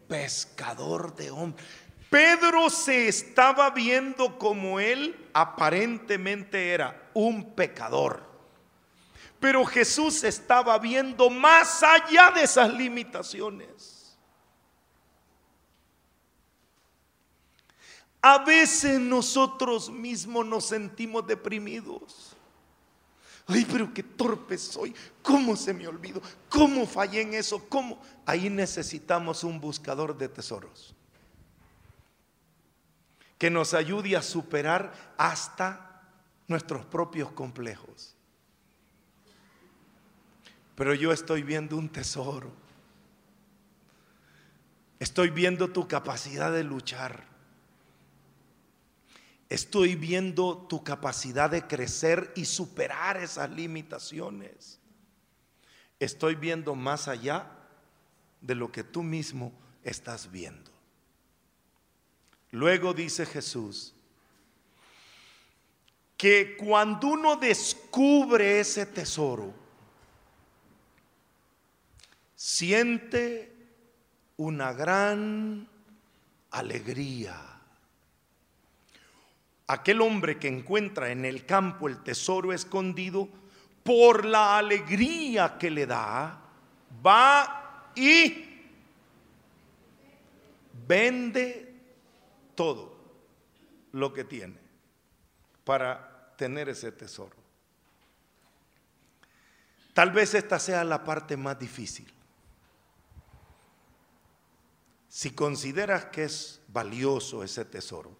pescador 0.08 1.14
de 1.14 1.30
hombres. 1.30 1.64
Pedro 2.10 2.70
se 2.70 3.08
estaba 3.08 3.70
viendo 3.70 4.38
como 4.38 4.78
él 4.78 5.28
aparentemente 5.32 6.70
era 6.72 7.10
un 7.14 7.54
pecador. 7.54 8.24
Pero 9.40 9.64
Jesús 9.64 10.24
estaba 10.24 10.78
viendo 10.78 11.28
más 11.28 11.82
allá 11.82 12.30
de 12.30 12.44
esas 12.44 12.72
limitaciones. 12.72 14.16
A 18.22 18.38
veces 18.38 18.98
nosotros 18.98 19.90
mismos 19.90 20.46
nos 20.46 20.66
sentimos 20.66 21.26
deprimidos. 21.26 22.34
Ay, 23.48 23.66
pero 23.70 23.92
qué 23.92 24.02
torpe 24.02 24.58
soy. 24.58 24.94
¿Cómo 25.22 25.54
se 25.54 25.74
me 25.74 25.86
olvidó? 25.86 26.20
¿Cómo 26.48 26.86
fallé 26.86 27.20
en 27.20 27.34
eso? 27.34 27.68
¿Cómo? 27.68 28.00
Ahí 28.24 28.48
necesitamos 28.48 29.44
un 29.44 29.60
buscador 29.60 30.16
de 30.16 30.28
tesoros 30.28 30.95
que 33.38 33.50
nos 33.50 33.74
ayude 33.74 34.16
a 34.16 34.22
superar 34.22 34.92
hasta 35.18 36.02
nuestros 36.48 36.84
propios 36.86 37.32
complejos. 37.32 38.14
Pero 40.74 40.94
yo 40.94 41.12
estoy 41.12 41.42
viendo 41.42 41.76
un 41.76 41.88
tesoro. 41.88 42.52
Estoy 44.98 45.30
viendo 45.30 45.68
tu 45.68 45.88
capacidad 45.88 46.52
de 46.52 46.64
luchar. 46.64 47.24
Estoy 49.48 49.94
viendo 49.94 50.66
tu 50.68 50.82
capacidad 50.82 51.50
de 51.50 51.66
crecer 51.66 52.32
y 52.34 52.46
superar 52.46 53.16
esas 53.16 53.50
limitaciones. 53.50 54.80
Estoy 56.00 56.34
viendo 56.34 56.74
más 56.74 57.08
allá 57.08 57.46
de 58.40 58.54
lo 58.54 58.72
que 58.72 58.84
tú 58.84 59.02
mismo 59.02 59.52
estás 59.82 60.30
viendo. 60.30 60.75
Luego 62.56 62.94
dice 62.94 63.26
Jesús 63.26 63.92
que 66.16 66.56
cuando 66.56 67.08
uno 67.08 67.36
descubre 67.36 68.60
ese 68.60 68.86
tesoro, 68.86 69.52
siente 72.34 73.52
una 74.38 74.72
gran 74.72 75.68
alegría. 76.52 77.42
Aquel 79.66 80.00
hombre 80.00 80.38
que 80.38 80.48
encuentra 80.48 81.10
en 81.10 81.26
el 81.26 81.44
campo 81.44 81.88
el 81.88 82.02
tesoro 82.02 82.54
escondido, 82.54 83.28
por 83.82 84.24
la 84.24 84.56
alegría 84.56 85.58
que 85.58 85.70
le 85.70 85.84
da, 85.84 86.40
va 87.04 87.92
y 87.94 88.62
vende 90.88 91.65
todo 92.56 92.96
lo 93.92 94.12
que 94.12 94.24
tiene 94.24 94.58
para 95.64 96.34
tener 96.36 96.68
ese 96.68 96.90
tesoro. 96.92 97.36
Tal 99.94 100.10
vez 100.10 100.34
esta 100.34 100.58
sea 100.58 100.84
la 100.84 101.04
parte 101.04 101.36
más 101.36 101.58
difícil. 101.58 102.12
Si 105.08 105.30
consideras 105.30 106.06
que 106.06 106.24
es 106.24 106.60
valioso 106.68 107.42
ese 107.42 107.64
tesoro, 107.64 108.14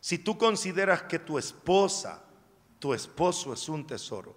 si 0.00 0.18
tú 0.18 0.38
consideras 0.38 1.02
que 1.02 1.18
tu 1.18 1.36
esposa, 1.36 2.22
tu 2.78 2.94
esposo 2.94 3.52
es 3.52 3.68
un 3.68 3.84
tesoro, 3.84 4.36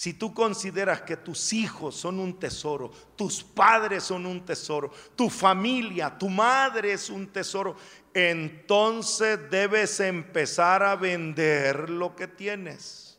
si 0.00 0.14
tú 0.14 0.32
consideras 0.32 1.02
que 1.02 1.18
tus 1.18 1.52
hijos 1.52 1.94
son 1.94 2.20
un 2.20 2.38
tesoro, 2.38 2.90
tus 3.16 3.44
padres 3.44 4.02
son 4.04 4.24
un 4.24 4.46
tesoro, 4.46 4.90
tu 5.14 5.28
familia, 5.28 6.16
tu 6.16 6.30
madre 6.30 6.94
es 6.94 7.10
un 7.10 7.26
tesoro, 7.26 7.76
entonces 8.14 9.38
debes 9.50 10.00
empezar 10.00 10.82
a 10.82 10.96
vender 10.96 11.90
lo 11.90 12.16
que 12.16 12.26
tienes. 12.26 13.18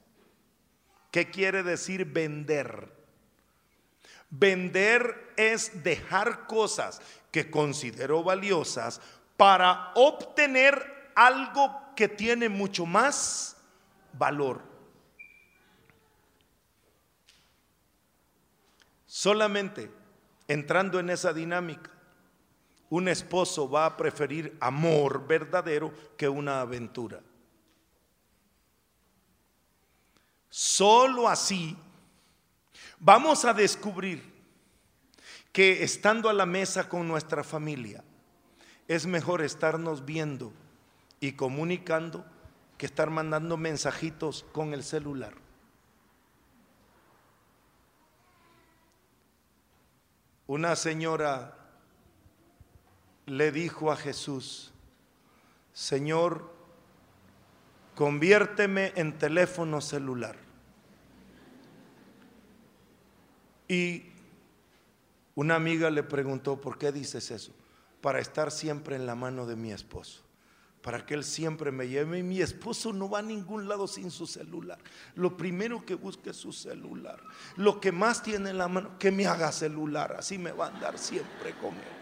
¿Qué 1.11 1.29
quiere 1.29 1.61
decir 1.61 2.03
vender? 2.03 2.91
Vender 4.31 5.33
es 5.37 5.83
dejar 5.83 6.47
cosas 6.47 6.99
que 7.29 7.51
considero 7.51 8.23
valiosas 8.23 8.99
para 9.37 9.91
obtener 9.93 11.11
algo 11.13 11.79
que 11.95 12.07
tiene 12.07 12.49
mucho 12.49 12.87
más 12.87 13.55
valor. 14.13 14.70
Solamente 19.13 19.91
entrando 20.47 20.97
en 20.97 21.09
esa 21.09 21.33
dinámica, 21.33 21.91
un 22.89 23.09
esposo 23.09 23.69
va 23.69 23.85
a 23.85 23.97
preferir 23.97 24.55
amor 24.61 25.27
verdadero 25.27 25.93
que 26.15 26.29
una 26.29 26.61
aventura. 26.61 27.19
Solo 30.49 31.27
así 31.27 31.75
vamos 33.01 33.43
a 33.43 33.53
descubrir 33.53 34.23
que 35.51 35.83
estando 35.83 36.29
a 36.29 36.33
la 36.33 36.45
mesa 36.45 36.87
con 36.87 37.05
nuestra 37.05 37.43
familia, 37.43 38.05
es 38.87 39.05
mejor 39.05 39.41
estarnos 39.41 40.05
viendo 40.05 40.53
y 41.19 41.33
comunicando 41.33 42.23
que 42.77 42.85
estar 42.85 43.09
mandando 43.09 43.57
mensajitos 43.57 44.45
con 44.53 44.73
el 44.73 44.85
celular. 44.85 45.33
Una 50.51 50.75
señora 50.75 51.55
le 53.25 53.53
dijo 53.53 53.89
a 53.89 53.95
Jesús, 53.95 54.73
Señor, 55.71 56.51
conviérteme 57.95 58.91
en 58.97 59.17
teléfono 59.17 59.79
celular. 59.79 60.35
Y 63.69 64.07
una 65.35 65.55
amiga 65.55 65.89
le 65.89 66.03
preguntó, 66.03 66.59
¿por 66.59 66.77
qué 66.77 66.91
dices 66.91 67.31
eso? 67.31 67.53
Para 68.01 68.19
estar 68.19 68.51
siempre 68.51 68.97
en 68.97 69.05
la 69.05 69.15
mano 69.15 69.45
de 69.45 69.55
mi 69.55 69.71
esposo 69.71 70.21
para 70.81 71.05
que 71.05 71.13
Él 71.13 71.23
siempre 71.23 71.71
me 71.71 71.87
lleve. 71.87 72.19
Y 72.19 72.23
mi 72.23 72.41
esposo 72.41 72.91
no 72.91 73.09
va 73.09 73.19
a 73.19 73.23
ningún 73.23 73.67
lado 73.67 73.87
sin 73.87 74.09
su 74.09 74.25
celular. 74.25 74.79
Lo 75.15 75.37
primero 75.37 75.85
que 75.85 75.95
busque 75.95 76.31
es 76.31 76.37
su 76.37 76.51
celular. 76.51 77.21
Lo 77.55 77.79
que 77.79 77.91
más 77.91 78.23
tiene 78.23 78.49
en 78.49 78.57
la 78.57 78.67
mano, 78.67 78.97
que 78.97 79.11
me 79.11 79.27
haga 79.27 79.51
celular. 79.51 80.15
Así 80.17 80.37
me 80.37 80.51
va 80.51 80.65
a 80.65 80.69
andar 80.69 80.97
siempre 80.97 81.53
con 81.61 81.75
Él. 81.75 82.01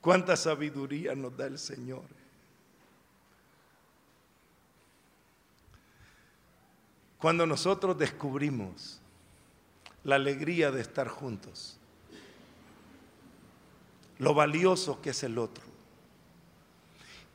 Cuánta 0.00 0.34
sabiduría 0.34 1.14
nos 1.14 1.36
da 1.36 1.46
el 1.46 1.58
Señor. 1.58 2.04
Cuando 7.18 7.46
nosotros 7.46 7.98
descubrimos 7.98 8.99
la 10.04 10.16
alegría 10.16 10.70
de 10.70 10.80
estar 10.80 11.08
juntos, 11.08 11.78
lo 14.18 14.34
valioso 14.34 15.00
que 15.00 15.10
es 15.10 15.22
el 15.22 15.38
otro. 15.38 15.70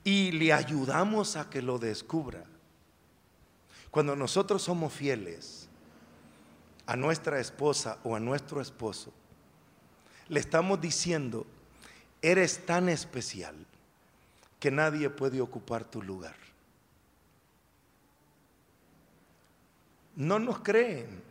y 0.05 0.31
le 0.33 0.53
ayudamos 0.53 1.35
a 1.35 1.49
que 1.49 1.63
lo 1.63 1.79
descubra. 1.79 2.45
Cuando 3.89 4.15
nosotros 4.15 4.61
somos 4.61 4.93
fieles 4.93 5.67
a 6.85 6.95
nuestra 6.95 7.39
esposa 7.39 7.97
o 8.03 8.15
a 8.15 8.19
nuestro 8.19 8.61
esposo, 8.61 9.11
le 10.29 10.39
estamos 10.39 10.79
diciendo, 10.79 11.47
eres 12.21 12.67
tan 12.67 12.87
especial 12.87 13.55
que 14.59 14.69
nadie 14.69 15.09
puede 15.09 15.41
ocupar 15.41 15.83
tu 15.83 16.03
lugar. 16.03 16.35
No 20.15 20.37
nos 20.37 20.59
creen 20.59 21.23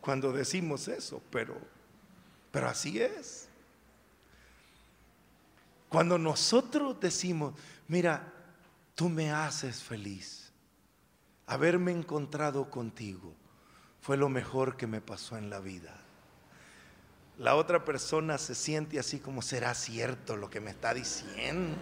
cuando 0.00 0.32
decimos 0.32 0.88
eso, 0.88 1.22
pero, 1.30 1.56
pero 2.50 2.68
así 2.68 3.00
es. 3.00 3.48
Cuando 5.88 6.18
nosotros 6.18 7.00
decimos, 7.00 7.54
mira, 7.88 8.32
tú 8.94 9.08
me 9.08 9.32
haces 9.32 9.82
feliz, 9.82 10.52
haberme 11.46 11.92
encontrado 11.92 12.70
contigo 12.70 13.34
fue 14.00 14.16
lo 14.16 14.28
mejor 14.28 14.76
que 14.76 14.86
me 14.86 15.00
pasó 15.00 15.36
en 15.36 15.50
la 15.50 15.60
vida. 15.60 15.94
La 17.38 17.56
otra 17.56 17.84
persona 17.84 18.38
se 18.38 18.54
siente 18.54 18.98
así 18.98 19.18
como, 19.18 19.42
¿será 19.42 19.74
cierto 19.74 20.36
lo 20.36 20.50
que 20.50 20.60
me 20.60 20.70
está 20.70 20.94
diciendo? 20.94 21.76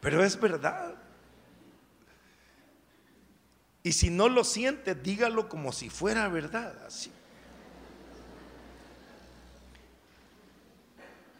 Pero 0.00 0.24
es 0.24 0.38
verdad. 0.40 1.01
Y 3.84 3.92
si 3.92 4.10
no 4.10 4.28
lo 4.28 4.44
siente, 4.44 4.94
dígalo 4.94 5.48
como 5.48 5.72
si 5.72 5.90
fuera 5.90 6.28
verdad. 6.28 6.84
Así. 6.86 7.10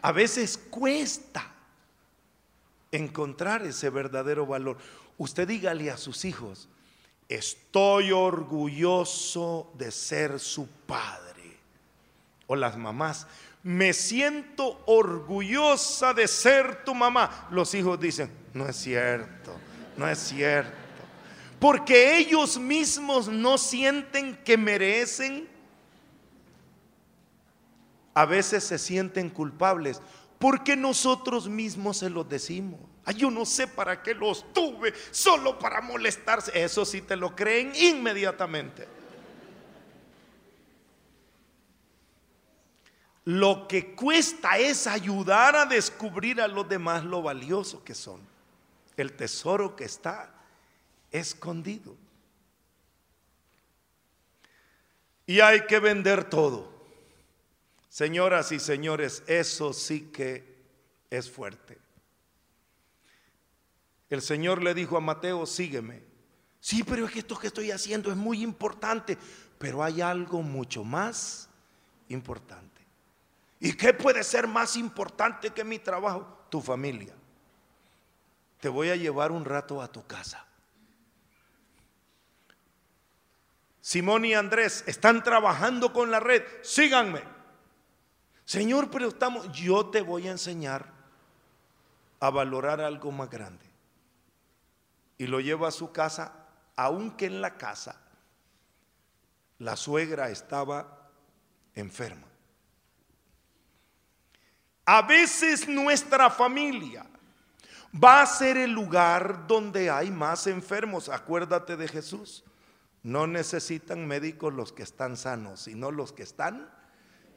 A 0.00 0.10
veces 0.10 0.58
cuesta 0.58 1.52
encontrar 2.90 3.64
ese 3.64 3.90
verdadero 3.90 4.44
valor. 4.46 4.76
Usted 5.18 5.46
dígale 5.46 5.90
a 5.90 5.96
sus 5.96 6.24
hijos, 6.24 6.68
estoy 7.28 8.10
orgulloso 8.10 9.72
de 9.78 9.92
ser 9.92 10.40
su 10.40 10.66
padre. 10.66 11.58
O 12.48 12.56
las 12.56 12.76
mamás, 12.76 13.28
me 13.62 13.92
siento 13.92 14.82
orgullosa 14.86 16.12
de 16.12 16.26
ser 16.26 16.84
tu 16.84 16.92
mamá. 16.92 17.46
Los 17.52 17.72
hijos 17.74 18.00
dicen, 18.00 18.32
no 18.52 18.68
es 18.68 18.74
cierto, 18.74 19.54
no 19.96 20.08
es 20.08 20.18
cierto 20.18 20.81
porque 21.62 22.18
ellos 22.18 22.58
mismos 22.58 23.28
no 23.28 23.56
sienten 23.56 24.36
que 24.38 24.56
merecen, 24.56 25.48
a 28.14 28.26
veces 28.26 28.64
se 28.64 28.80
sienten 28.80 29.30
culpables, 29.30 30.02
porque 30.40 30.74
nosotros 30.74 31.48
mismos 31.48 31.98
se 31.98 32.10
los 32.10 32.28
decimos. 32.28 32.80
Ay, 33.04 33.14
yo 33.14 33.30
no 33.30 33.46
sé 33.46 33.68
para 33.68 34.02
qué 34.02 34.12
los 34.12 34.52
tuve, 34.52 34.92
solo 35.12 35.56
para 35.60 35.80
molestarse. 35.80 36.64
Eso 36.64 36.84
sí 36.84 37.00
te 37.00 37.14
lo 37.14 37.36
creen 37.36 37.70
inmediatamente. 37.76 38.88
Lo 43.24 43.68
que 43.68 43.94
cuesta 43.94 44.58
es 44.58 44.88
ayudar 44.88 45.54
a 45.54 45.64
descubrir 45.64 46.40
a 46.40 46.48
los 46.48 46.68
demás 46.68 47.04
lo 47.04 47.22
valioso 47.22 47.84
que 47.84 47.94
son, 47.94 48.20
el 48.96 49.12
tesoro 49.12 49.76
que 49.76 49.84
está 49.84 50.41
escondido. 51.12 51.96
Y 55.26 55.40
hay 55.40 55.66
que 55.66 55.78
vender 55.78 56.24
todo. 56.28 56.72
Señoras 57.88 58.52
y 58.52 58.58
señores, 58.58 59.22
eso 59.26 59.72
sí 59.72 60.10
que 60.12 60.56
es 61.10 61.30
fuerte. 61.30 61.78
El 64.10 64.22
Señor 64.22 64.62
le 64.62 64.74
dijo 64.74 64.96
a 64.96 65.00
Mateo, 65.00 65.46
sígueme. 65.46 66.02
Sí, 66.60 66.84
pero 66.84 67.06
es 67.06 67.12
que 67.12 67.18
esto 67.20 67.38
que 67.38 67.48
estoy 67.48 67.70
haciendo 67.70 68.10
es 68.10 68.16
muy 68.16 68.42
importante, 68.42 69.16
pero 69.58 69.82
hay 69.82 70.00
algo 70.00 70.42
mucho 70.42 70.84
más 70.84 71.48
importante. 72.08 72.82
¿Y 73.58 73.74
qué 73.74 73.94
puede 73.94 74.24
ser 74.24 74.46
más 74.46 74.76
importante 74.76 75.50
que 75.50 75.64
mi 75.64 75.78
trabajo? 75.78 76.46
Tu 76.50 76.60
familia. 76.60 77.14
Te 78.60 78.68
voy 78.68 78.90
a 78.90 78.96
llevar 78.96 79.32
un 79.32 79.44
rato 79.44 79.80
a 79.80 79.90
tu 79.90 80.06
casa. 80.06 80.46
Simón 83.82 84.24
y 84.24 84.32
Andrés 84.32 84.84
están 84.86 85.24
trabajando 85.24 85.92
con 85.92 86.12
la 86.12 86.20
red, 86.20 86.44
síganme. 86.62 87.20
Señor, 88.44 88.90
pero 88.92 89.08
estamos, 89.08 89.50
yo 89.50 89.86
te 89.86 90.02
voy 90.02 90.28
a 90.28 90.30
enseñar 90.30 90.86
a 92.20 92.30
valorar 92.30 92.80
algo 92.80 93.10
más 93.10 93.28
grande. 93.28 93.66
Y 95.18 95.26
lo 95.26 95.40
lleva 95.40 95.66
a 95.66 95.72
su 95.72 95.90
casa, 95.90 96.32
aunque 96.76 97.26
en 97.26 97.40
la 97.40 97.58
casa 97.58 98.00
la 99.58 99.74
suegra 99.74 100.30
estaba 100.30 101.10
enferma. 101.74 102.28
A 104.84 105.02
veces 105.02 105.68
nuestra 105.68 106.30
familia 106.30 107.04
va 107.92 108.22
a 108.22 108.26
ser 108.26 108.56
el 108.58 108.70
lugar 108.70 109.48
donde 109.48 109.90
hay 109.90 110.12
más 110.12 110.46
enfermos. 110.46 111.08
Acuérdate 111.08 111.76
de 111.76 111.88
Jesús. 111.88 112.44
No 113.02 113.26
necesitan 113.26 114.06
médicos 114.06 114.54
los 114.54 114.72
que 114.72 114.84
están 114.84 115.16
sanos, 115.16 115.62
sino 115.62 115.90
los 115.90 116.12
que 116.12 116.22
están 116.22 116.70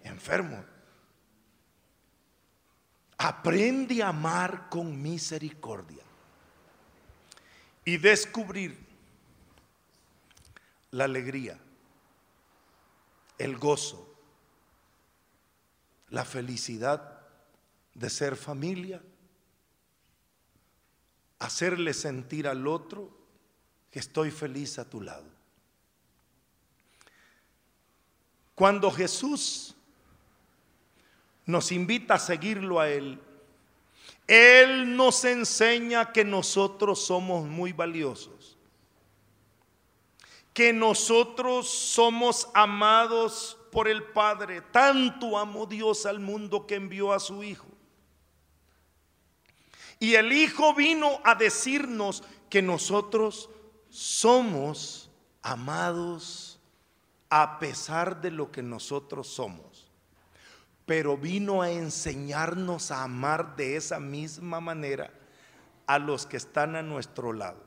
enfermos. 0.03 0.63
Aprende 3.17 4.03
a 4.03 4.09
amar 4.09 4.69
con 4.69 5.01
misericordia 5.01 6.03
y 7.83 7.97
descubrir 7.97 8.77
la 10.91 11.05
alegría, 11.05 11.59
el 13.37 13.57
gozo, 13.57 14.15
la 16.09 16.25
felicidad 16.25 17.21
de 17.93 18.09
ser 18.09 18.35
familia, 18.35 19.01
hacerle 21.39 21.93
sentir 21.93 22.47
al 22.47 22.67
otro 22.67 23.09
que 23.91 23.99
estoy 23.99 24.29
feliz 24.31 24.77
a 24.77 24.89
tu 24.89 25.01
lado. 25.01 25.34
Cuando 28.55 28.89
Jesús 28.89 29.75
nos 31.45 31.71
invita 31.73 32.15
a 32.15 32.19
seguirlo 32.19 32.79
a 32.79 32.89
Él, 32.89 33.19
Él 34.27 34.95
nos 34.95 35.25
enseña 35.25 36.13
que 36.13 36.23
nosotros 36.23 37.05
somos 37.05 37.45
muy 37.45 37.73
valiosos, 37.73 38.57
que 40.53 40.71
nosotros 40.71 41.69
somos 41.69 42.47
amados 42.53 43.57
por 43.73 43.89
el 43.89 44.03
Padre. 44.03 44.61
Tanto 44.61 45.37
amó 45.37 45.65
Dios 45.65 46.05
al 46.05 46.21
mundo 46.21 46.65
que 46.65 46.75
envió 46.75 47.11
a 47.11 47.19
su 47.19 47.43
Hijo. 47.43 47.67
Y 49.99 50.15
el 50.15 50.31
Hijo 50.31 50.73
vino 50.73 51.19
a 51.25 51.35
decirnos 51.35 52.23
que 52.49 52.61
nosotros 52.61 53.49
somos 53.89 55.09
amados 55.41 56.44
a 57.29 57.59
pesar 57.59 58.21
de 58.21 58.31
lo 58.31 58.51
que 58.51 58.61
nosotros 58.61 59.27
somos. 59.27 59.91
Pero 60.85 61.17
vino 61.17 61.61
a 61.61 61.71
enseñarnos 61.71 62.91
a 62.91 63.03
amar 63.03 63.55
de 63.55 63.75
esa 63.75 63.99
misma 63.99 64.59
manera 64.59 65.11
a 65.87 65.99
los 65.99 66.25
que 66.25 66.37
están 66.37 66.75
a 66.75 66.83
nuestro 66.83 67.33
lado. 67.33 67.63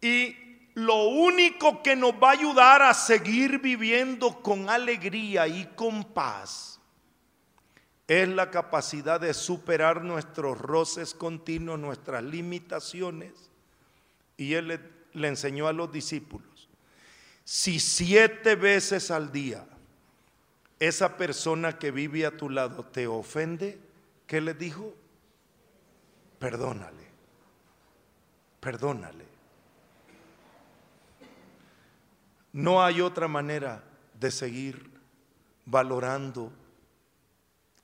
Y 0.00 0.36
lo 0.74 1.04
único 1.08 1.82
que 1.82 1.96
nos 1.96 2.12
va 2.12 2.28
a 2.28 2.32
ayudar 2.32 2.82
a 2.82 2.94
seguir 2.94 3.60
viviendo 3.60 4.40
con 4.42 4.68
alegría 4.68 5.48
y 5.48 5.66
con 5.74 6.04
paz 6.04 6.80
es 8.06 8.28
la 8.28 8.52
capacidad 8.52 9.20
de 9.20 9.34
superar 9.34 10.02
nuestros 10.04 10.58
roces 10.58 11.12
continuos, 11.12 11.78
nuestras 11.80 12.22
limitaciones. 12.22 13.50
Y 14.36 14.54
él 14.54 14.68
le, 14.68 14.80
le 15.12 15.28
enseñó 15.28 15.66
a 15.66 15.72
los 15.72 15.90
discípulos 15.90 16.55
si 17.46 17.78
siete 17.78 18.56
veces 18.56 19.12
al 19.12 19.30
día 19.30 19.64
esa 20.80 21.16
persona 21.16 21.78
que 21.78 21.92
vive 21.92 22.26
a 22.26 22.36
tu 22.36 22.50
lado 22.50 22.82
te 22.82 23.06
ofende, 23.06 23.78
¿qué 24.26 24.40
le 24.40 24.52
dijo? 24.52 24.92
Perdónale, 26.40 27.06
perdónale. 28.58 29.24
No 32.52 32.82
hay 32.82 33.00
otra 33.00 33.28
manera 33.28 33.84
de 34.18 34.32
seguir 34.32 34.90
valorando 35.66 36.50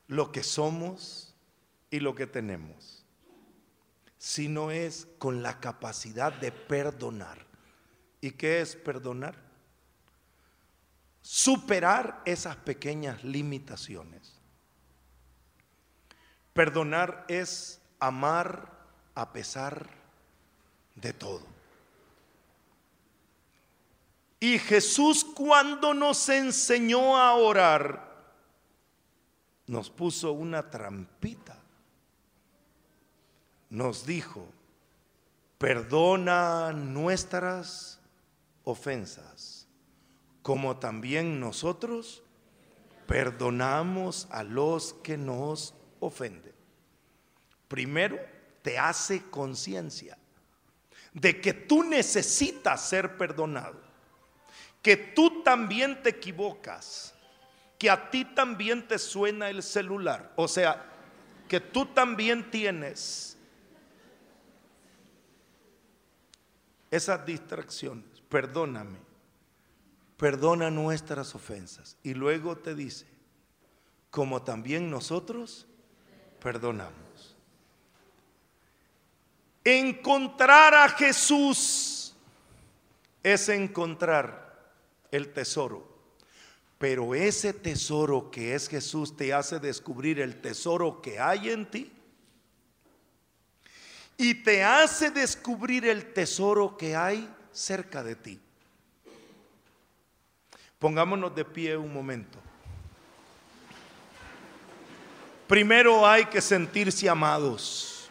lo 0.08 0.32
que 0.32 0.42
somos 0.42 1.36
y 1.88 2.00
lo 2.00 2.16
que 2.16 2.26
tenemos, 2.26 3.04
sino 4.18 4.72
es 4.72 5.06
con 5.18 5.40
la 5.40 5.60
capacidad 5.60 6.32
de 6.32 6.50
perdonar. 6.50 7.46
¿Y 8.20 8.32
qué 8.32 8.60
es 8.60 8.74
perdonar? 8.74 9.51
Superar 11.22 12.20
esas 12.26 12.56
pequeñas 12.56 13.24
limitaciones. 13.24 14.34
Perdonar 16.52 17.24
es 17.28 17.80
amar 17.98 18.70
a 19.14 19.32
pesar 19.32 19.88
de 20.94 21.12
todo. 21.12 21.46
Y 24.40 24.58
Jesús 24.58 25.24
cuando 25.24 25.94
nos 25.94 26.28
enseñó 26.28 27.16
a 27.16 27.34
orar, 27.34 28.12
nos 29.68 29.88
puso 29.88 30.32
una 30.32 30.68
trampita. 30.68 31.56
Nos 33.70 34.04
dijo, 34.04 34.46
perdona 35.58 36.72
nuestras 36.72 38.00
ofensas, 38.64 39.51
como 40.42 40.76
también 40.76 41.40
nosotros 41.40 42.22
perdonamos 43.06 44.28
a 44.30 44.42
los 44.42 44.94
que 44.94 45.16
nos 45.16 45.74
ofenden. 46.00 46.54
Primero, 47.68 48.18
te 48.62 48.78
hace 48.78 49.22
conciencia 49.30 50.18
de 51.12 51.40
que 51.40 51.52
tú 51.52 51.82
necesitas 51.82 52.88
ser 52.88 53.16
perdonado, 53.16 53.80
que 54.80 54.96
tú 54.96 55.42
también 55.42 56.02
te 56.02 56.10
equivocas, 56.10 57.14
que 57.78 57.90
a 57.90 58.10
ti 58.10 58.24
también 58.24 58.86
te 58.86 58.98
suena 58.98 59.50
el 59.50 59.62
celular, 59.62 60.32
o 60.36 60.48
sea, 60.48 60.86
que 61.48 61.60
tú 61.60 61.86
también 61.86 62.50
tienes 62.50 63.36
esas 66.90 67.24
distracciones. 67.26 68.22
Perdóname, 68.28 68.98
perdona 70.22 70.70
nuestras 70.70 71.34
ofensas. 71.34 71.96
Y 72.04 72.14
luego 72.14 72.56
te 72.56 72.76
dice, 72.76 73.06
como 74.08 74.40
también 74.40 74.88
nosotros 74.88 75.66
perdonamos. 76.40 77.36
Encontrar 79.64 80.74
a 80.74 80.88
Jesús 80.90 82.14
es 83.20 83.48
encontrar 83.48 84.62
el 85.10 85.32
tesoro. 85.32 85.92
Pero 86.78 87.16
ese 87.16 87.52
tesoro 87.52 88.30
que 88.30 88.54
es 88.54 88.68
Jesús 88.68 89.16
te 89.16 89.34
hace 89.34 89.58
descubrir 89.58 90.20
el 90.20 90.40
tesoro 90.40 91.02
que 91.02 91.18
hay 91.18 91.50
en 91.50 91.68
ti 91.68 91.90
y 94.16 94.34
te 94.34 94.62
hace 94.62 95.10
descubrir 95.10 95.84
el 95.84 96.12
tesoro 96.12 96.76
que 96.76 96.94
hay 96.94 97.28
cerca 97.50 98.04
de 98.04 98.14
ti. 98.14 98.41
Pongámonos 100.82 101.32
de 101.32 101.44
pie 101.44 101.76
un 101.76 101.92
momento. 101.92 102.40
Primero 105.46 106.04
hay 106.04 106.24
que 106.24 106.40
sentirse 106.40 107.08
amados. 107.08 108.10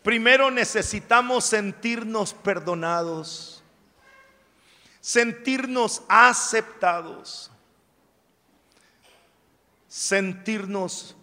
Primero 0.00 0.48
necesitamos 0.48 1.44
sentirnos 1.44 2.32
perdonados, 2.32 3.60
sentirnos 5.00 6.04
aceptados, 6.08 7.50
sentirnos 9.88 11.16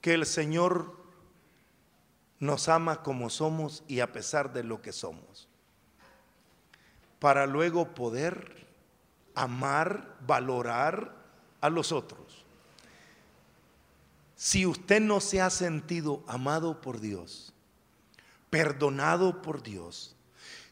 que 0.00 0.14
el 0.14 0.24
Señor 0.24 1.01
nos 2.42 2.68
ama 2.68 3.04
como 3.04 3.30
somos 3.30 3.84
y 3.86 4.00
a 4.00 4.10
pesar 4.12 4.52
de 4.52 4.64
lo 4.64 4.82
que 4.82 4.90
somos, 4.90 5.46
para 7.20 7.46
luego 7.46 7.94
poder 7.94 8.66
amar, 9.36 10.16
valorar 10.26 11.14
a 11.60 11.70
los 11.70 11.92
otros. 11.92 12.44
Si 14.34 14.66
usted 14.66 15.00
no 15.00 15.20
se 15.20 15.40
ha 15.40 15.50
sentido 15.50 16.24
amado 16.26 16.80
por 16.80 16.98
Dios, 16.98 17.52
perdonado 18.50 19.40
por 19.40 19.62
Dios, 19.62 20.16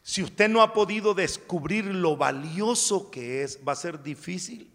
si 0.03 0.25
usted 0.25 0.49
no 0.49 0.63
ha 0.63 0.73
podido 0.73 1.15
descubrir 1.15 1.85
lo 1.85 2.17
valioso 2.17 3.13
que 3.13 3.45
es, 3.45 3.61
va 3.67 3.75
a 3.75 3.77
ser 3.77 4.03
difícil 4.03 4.69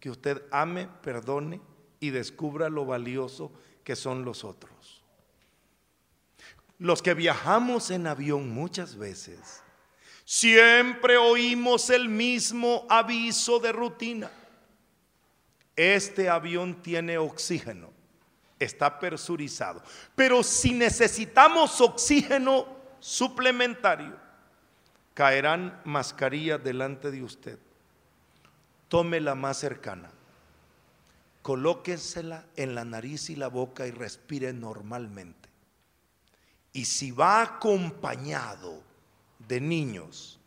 que 0.00 0.10
usted 0.10 0.42
ame, 0.50 0.88
perdone 1.00 1.60
y 2.00 2.10
descubra 2.10 2.68
lo 2.68 2.84
valioso 2.86 3.52
que 3.84 3.94
son 3.94 4.24
los 4.24 4.42
otros. 4.42 4.79
Los 6.80 7.00
que 7.00 7.14
viajamos 7.14 7.92
en 7.92 8.08
avión 8.08 8.50
muchas 8.50 8.96
veces 8.96 9.62
Siempre 10.32 11.16
oímos 11.16 11.90
el 11.90 12.08
mismo 12.08 12.86
aviso 12.88 13.58
de 13.58 13.72
rutina. 13.72 14.30
Este 15.74 16.28
avión 16.28 16.80
tiene 16.82 17.18
oxígeno, 17.18 17.90
está 18.56 19.00
persurizado. 19.00 19.82
Pero 20.14 20.44
si 20.44 20.72
necesitamos 20.72 21.80
oxígeno 21.80 22.64
suplementario, 23.00 24.16
caerán 25.14 25.80
mascarillas 25.84 26.62
delante 26.62 27.10
de 27.10 27.24
usted. 27.24 27.58
Tome 28.86 29.18
la 29.18 29.34
más 29.34 29.56
cercana, 29.56 30.12
colóquensela 31.42 32.44
en 32.54 32.76
la 32.76 32.84
nariz 32.84 33.30
y 33.30 33.34
la 33.34 33.48
boca 33.48 33.84
y 33.88 33.90
respire 33.90 34.52
normalmente. 34.52 35.39
Y 36.72 36.84
si 36.84 37.10
va 37.10 37.42
acompañado 37.42 38.82
de 39.38 39.60
niños 39.60 40.38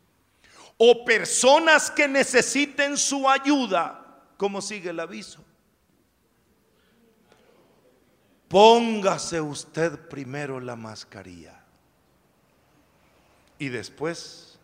o 0.76 1.04
personas 1.04 1.90
que 1.90 2.08
necesiten 2.08 2.96
su 2.96 3.28
ayuda, 3.28 4.22
¿cómo 4.36 4.60
sigue 4.60 4.90
el 4.90 5.00
aviso? 5.00 5.44
Póngase 8.48 9.40
usted 9.40 9.98
primero 10.08 10.60
la 10.60 10.76
mascarilla 10.76 11.64
y 13.58 13.68
después 13.68 14.58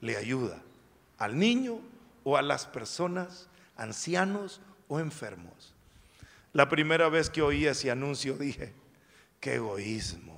le 0.00 0.16
ayuda 0.16 0.58
al 1.18 1.38
niño 1.38 1.80
o 2.24 2.36
a 2.36 2.42
las 2.42 2.66
personas, 2.66 3.48
ancianos 3.76 4.60
o 4.88 5.00
enfermos. 5.00 5.74
La 6.52 6.68
primera 6.68 7.08
vez 7.08 7.30
que 7.30 7.42
oí 7.42 7.66
ese 7.66 7.90
anuncio 7.90 8.36
dije, 8.36 8.72
qué 9.40 9.54
egoísmo. 9.54 10.31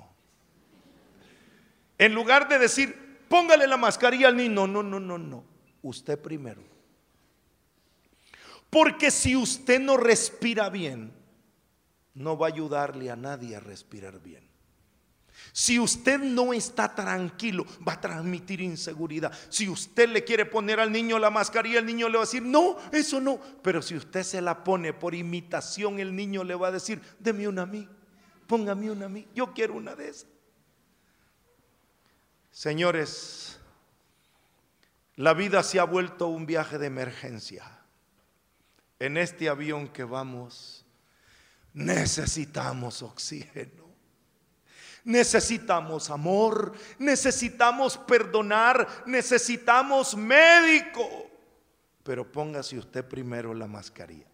En 2.04 2.12
lugar 2.12 2.48
de 2.48 2.58
decir, 2.58 3.24
póngale 3.30 3.66
la 3.66 3.78
mascarilla 3.78 4.28
al 4.28 4.36
niño, 4.36 4.66
no, 4.66 4.82
no, 4.82 5.00
no, 5.00 5.16
no, 5.16 5.42
usted 5.80 6.20
primero. 6.20 6.62
Porque 8.68 9.10
si 9.10 9.34
usted 9.34 9.80
no 9.80 9.96
respira 9.96 10.68
bien, 10.68 11.14
no 12.12 12.36
va 12.36 12.48
a 12.48 12.50
ayudarle 12.50 13.10
a 13.10 13.16
nadie 13.16 13.56
a 13.56 13.60
respirar 13.60 14.20
bien. 14.20 14.46
Si 15.50 15.80
usted 15.80 16.18
no 16.18 16.52
está 16.52 16.94
tranquilo, 16.94 17.64
va 17.88 17.94
a 17.94 18.00
transmitir 18.02 18.60
inseguridad. 18.60 19.32
Si 19.48 19.66
usted 19.66 20.10
le 20.10 20.24
quiere 20.24 20.44
poner 20.44 20.80
al 20.80 20.92
niño 20.92 21.18
la 21.18 21.30
mascarilla, 21.30 21.78
el 21.78 21.86
niño 21.86 22.10
le 22.10 22.18
va 22.18 22.24
a 22.24 22.26
decir, 22.26 22.42
no, 22.42 22.76
eso 22.92 23.18
no. 23.18 23.40
Pero 23.62 23.80
si 23.80 23.96
usted 23.96 24.24
se 24.24 24.42
la 24.42 24.62
pone 24.62 24.92
por 24.92 25.14
imitación, 25.14 25.98
el 26.00 26.14
niño 26.14 26.44
le 26.44 26.54
va 26.54 26.68
a 26.68 26.72
decir, 26.72 27.00
deme 27.18 27.48
una 27.48 27.62
a 27.62 27.66
mí, 27.66 27.88
póngame 28.46 28.90
una 28.90 29.06
a 29.06 29.08
mí, 29.08 29.26
yo 29.34 29.54
quiero 29.54 29.72
una 29.72 29.94
de 29.94 30.10
esas. 30.10 30.33
Señores, 32.54 33.58
la 35.16 35.34
vida 35.34 35.64
se 35.64 35.80
ha 35.80 35.84
vuelto 35.84 36.28
un 36.28 36.46
viaje 36.46 36.78
de 36.78 36.86
emergencia. 36.86 37.64
En 39.00 39.16
este 39.16 39.48
avión 39.48 39.88
que 39.88 40.04
vamos, 40.04 40.86
necesitamos 41.72 43.02
oxígeno. 43.02 43.88
Necesitamos 45.02 46.10
amor, 46.10 46.72
necesitamos 47.00 47.98
perdonar, 47.98 49.02
necesitamos 49.04 50.16
médico. 50.16 51.28
Pero 52.04 52.30
póngase 52.30 52.78
usted 52.78 53.04
primero 53.04 53.52
la 53.52 53.66
mascarilla. 53.66 54.33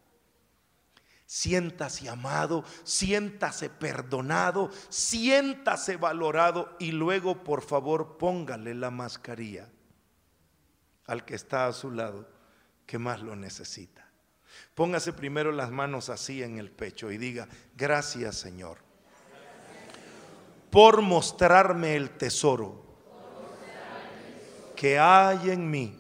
Siéntase 1.33 2.09
amado, 2.09 2.65
siéntase 2.83 3.71
perdonado, 3.71 4.69
siéntase 4.89 5.97
valorado 5.97 6.75
y 6.81 6.91
luego 6.91 7.45
por 7.45 7.63
favor 7.63 8.19
póngale 8.19 8.75
la 8.75 8.91
mascarilla 8.91 9.69
al 11.07 11.25
que 11.25 11.37
está 11.37 11.69
a 11.69 11.73
su 11.73 11.93
lado 11.93 12.29
que 12.85 12.99
más 12.99 13.23
lo 13.23 13.37
necesita. 13.37 14.11
Póngase 14.75 15.13
primero 15.13 15.53
las 15.53 15.71
manos 15.71 16.09
así 16.09 16.43
en 16.43 16.59
el 16.59 16.73
pecho 16.73 17.13
y 17.13 17.17
diga, 17.17 17.47
gracias 17.77 18.35
Señor 18.35 18.79
por 20.69 21.01
mostrarme 21.01 21.95
el 21.95 22.11
tesoro 22.11 22.83
que 24.75 24.99
hay 24.99 25.51
en 25.51 25.71
mí 25.71 25.97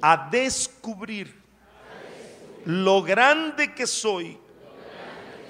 a 0.00 0.30
descubrir 0.30 1.41
lo 2.64 3.02
grande 3.02 3.74
que 3.74 3.86
soy, 3.86 4.38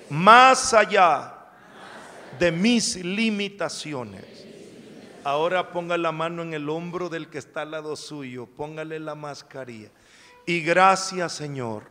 más 0.09 0.75
allá 0.75 1.35
de 2.39 2.53
mis 2.53 2.97
limitaciones. 2.97 4.25
Ahora 5.25 5.71
ponga 5.71 5.97
la 5.97 6.11
mano 6.11 6.43
en 6.43 6.55
el 6.55 6.69
hombro 6.69 7.09
del 7.09 7.29
que 7.29 7.39
está 7.39 7.63
al 7.63 7.71
lado 7.73 7.95
suyo, 7.95 8.47
póngale 8.47 8.99
la 8.99 9.15
mascarilla 9.15 9.89
Y 10.47 10.61
gracias 10.63 11.33
Señor 11.35 11.85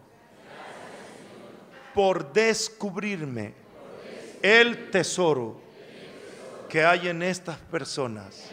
por 1.94 2.34
descubrirme 2.34 3.54
el 4.42 4.92
tesoro 4.92 5.62
que 6.70 6.84
hay 6.84 7.10
en 7.10 7.22
estas 7.22 7.58
personas 7.58 8.50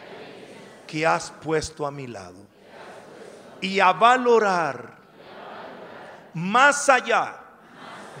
que 0.85 1.05
has 1.05 1.31
puesto 1.31 1.85
a 1.85 1.91
mi 1.91 2.07
lado. 2.07 2.47
Y 3.61 3.79
a 3.79 3.93
valorar 3.93 4.98
más 6.33 6.89
allá 6.89 7.37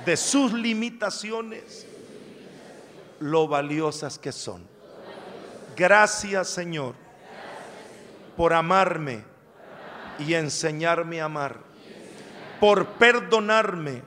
de 0.05 0.17
sus 0.17 0.53
limitaciones 0.53 1.85
lo 3.19 3.47
valiosas 3.47 4.17
que 4.17 4.31
son. 4.31 4.65
Gracias 5.75 6.49
Señor 6.49 6.95
por 8.35 8.53
amarme 8.53 9.23
y 10.17 10.33
enseñarme 10.33 11.21
a 11.21 11.25
amar, 11.25 11.57
por 12.59 12.87
perdonarme 12.93 14.01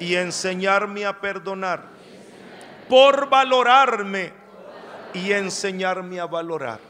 y 0.00 0.14
enseñarme 0.14 1.04
a 1.04 1.20
perdonar, 1.20 1.84
por 2.88 3.28
valorarme 3.28 4.32
y 5.12 5.32
enseñarme 5.32 6.20
a 6.20 6.26
valorar 6.26 6.80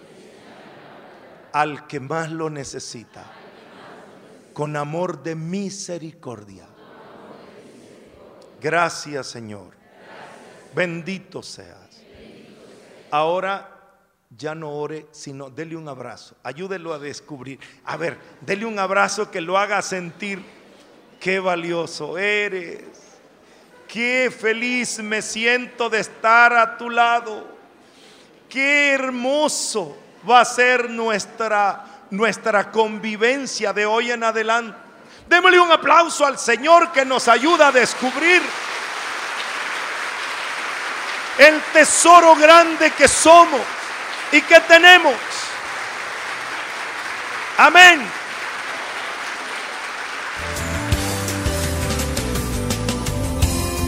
al 1.53 1.87
que 1.87 1.99
más 2.01 2.31
lo 2.31 2.51
necesita, 2.51 3.25
con 4.59 4.75
amor 4.75 5.23
de 5.23 5.37
misericordia. 5.37 6.67
Gracias 8.61 9.29
Señor. 9.29 9.71
Bendito 10.75 11.45
seas. 11.45 12.03
Ahora 13.13 13.71
ya 14.37 14.57
no 14.57 14.73
ore, 14.73 15.07
sino 15.13 15.49
dele 15.49 15.77
un 15.77 15.89
abrazo. 15.89 16.35
Ayúdelo 16.43 16.93
a 16.93 16.99
descubrir. 16.99 17.61
A 17.85 17.97
ver, 17.97 18.19
dele 18.41 18.67
un 18.67 18.81
abrazo 18.81 19.31
que 19.31 19.41
lo 19.41 19.57
haga 19.57 19.81
sentir 19.81 20.43
qué 21.21 21.39
valioso 21.39 22.19
eres. 22.19 22.83
Qué 23.87 24.29
feliz 24.37 24.99
me 24.99 25.23
siento 25.23 25.89
de 25.89 26.01
estar 26.01 26.53
a 26.53 26.77
tu 26.77 26.91
lado. 26.91 27.47
Qué 28.49 28.91
hermoso 28.91 29.97
va 30.29 30.41
a 30.41 30.45
ser 30.45 30.91
nuestra 30.91 31.88
nuestra 32.11 32.71
convivencia 32.71 33.73
de 33.73 33.87
hoy 33.87 34.11
en 34.11 34.25
adelante. 34.25 34.79
Démosle 35.29 35.61
un 35.61 35.71
aplauso 35.71 36.25
al 36.25 36.39
Señor 36.39 36.91
que 36.93 37.05
nos 37.05 37.29
ayuda 37.29 37.69
a 37.69 37.73
descubrir 37.73 38.43
el 41.39 41.61
tesoro 41.73 42.35
grande 42.35 42.91
que 42.93 43.07
somos 43.07 43.61
y 44.33 44.41
que 44.41 44.59
tenemos. 44.61 45.15
Amén. 47.59 48.01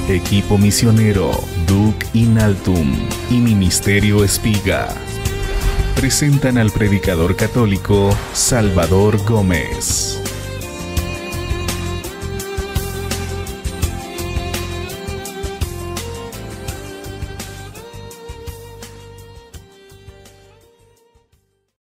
Equipo 0.09 0.59
misionero 0.59 1.31
Duke 1.66 2.05
Inaltum 2.14 3.09
y 3.31 3.35
Ministerio 3.35 4.25
Espiga 4.25 4.89
presentan 6.01 6.57
al 6.57 6.71
predicador 6.71 7.37
católico 7.37 8.17
Salvador 8.33 9.23
Gómez. 9.27 10.30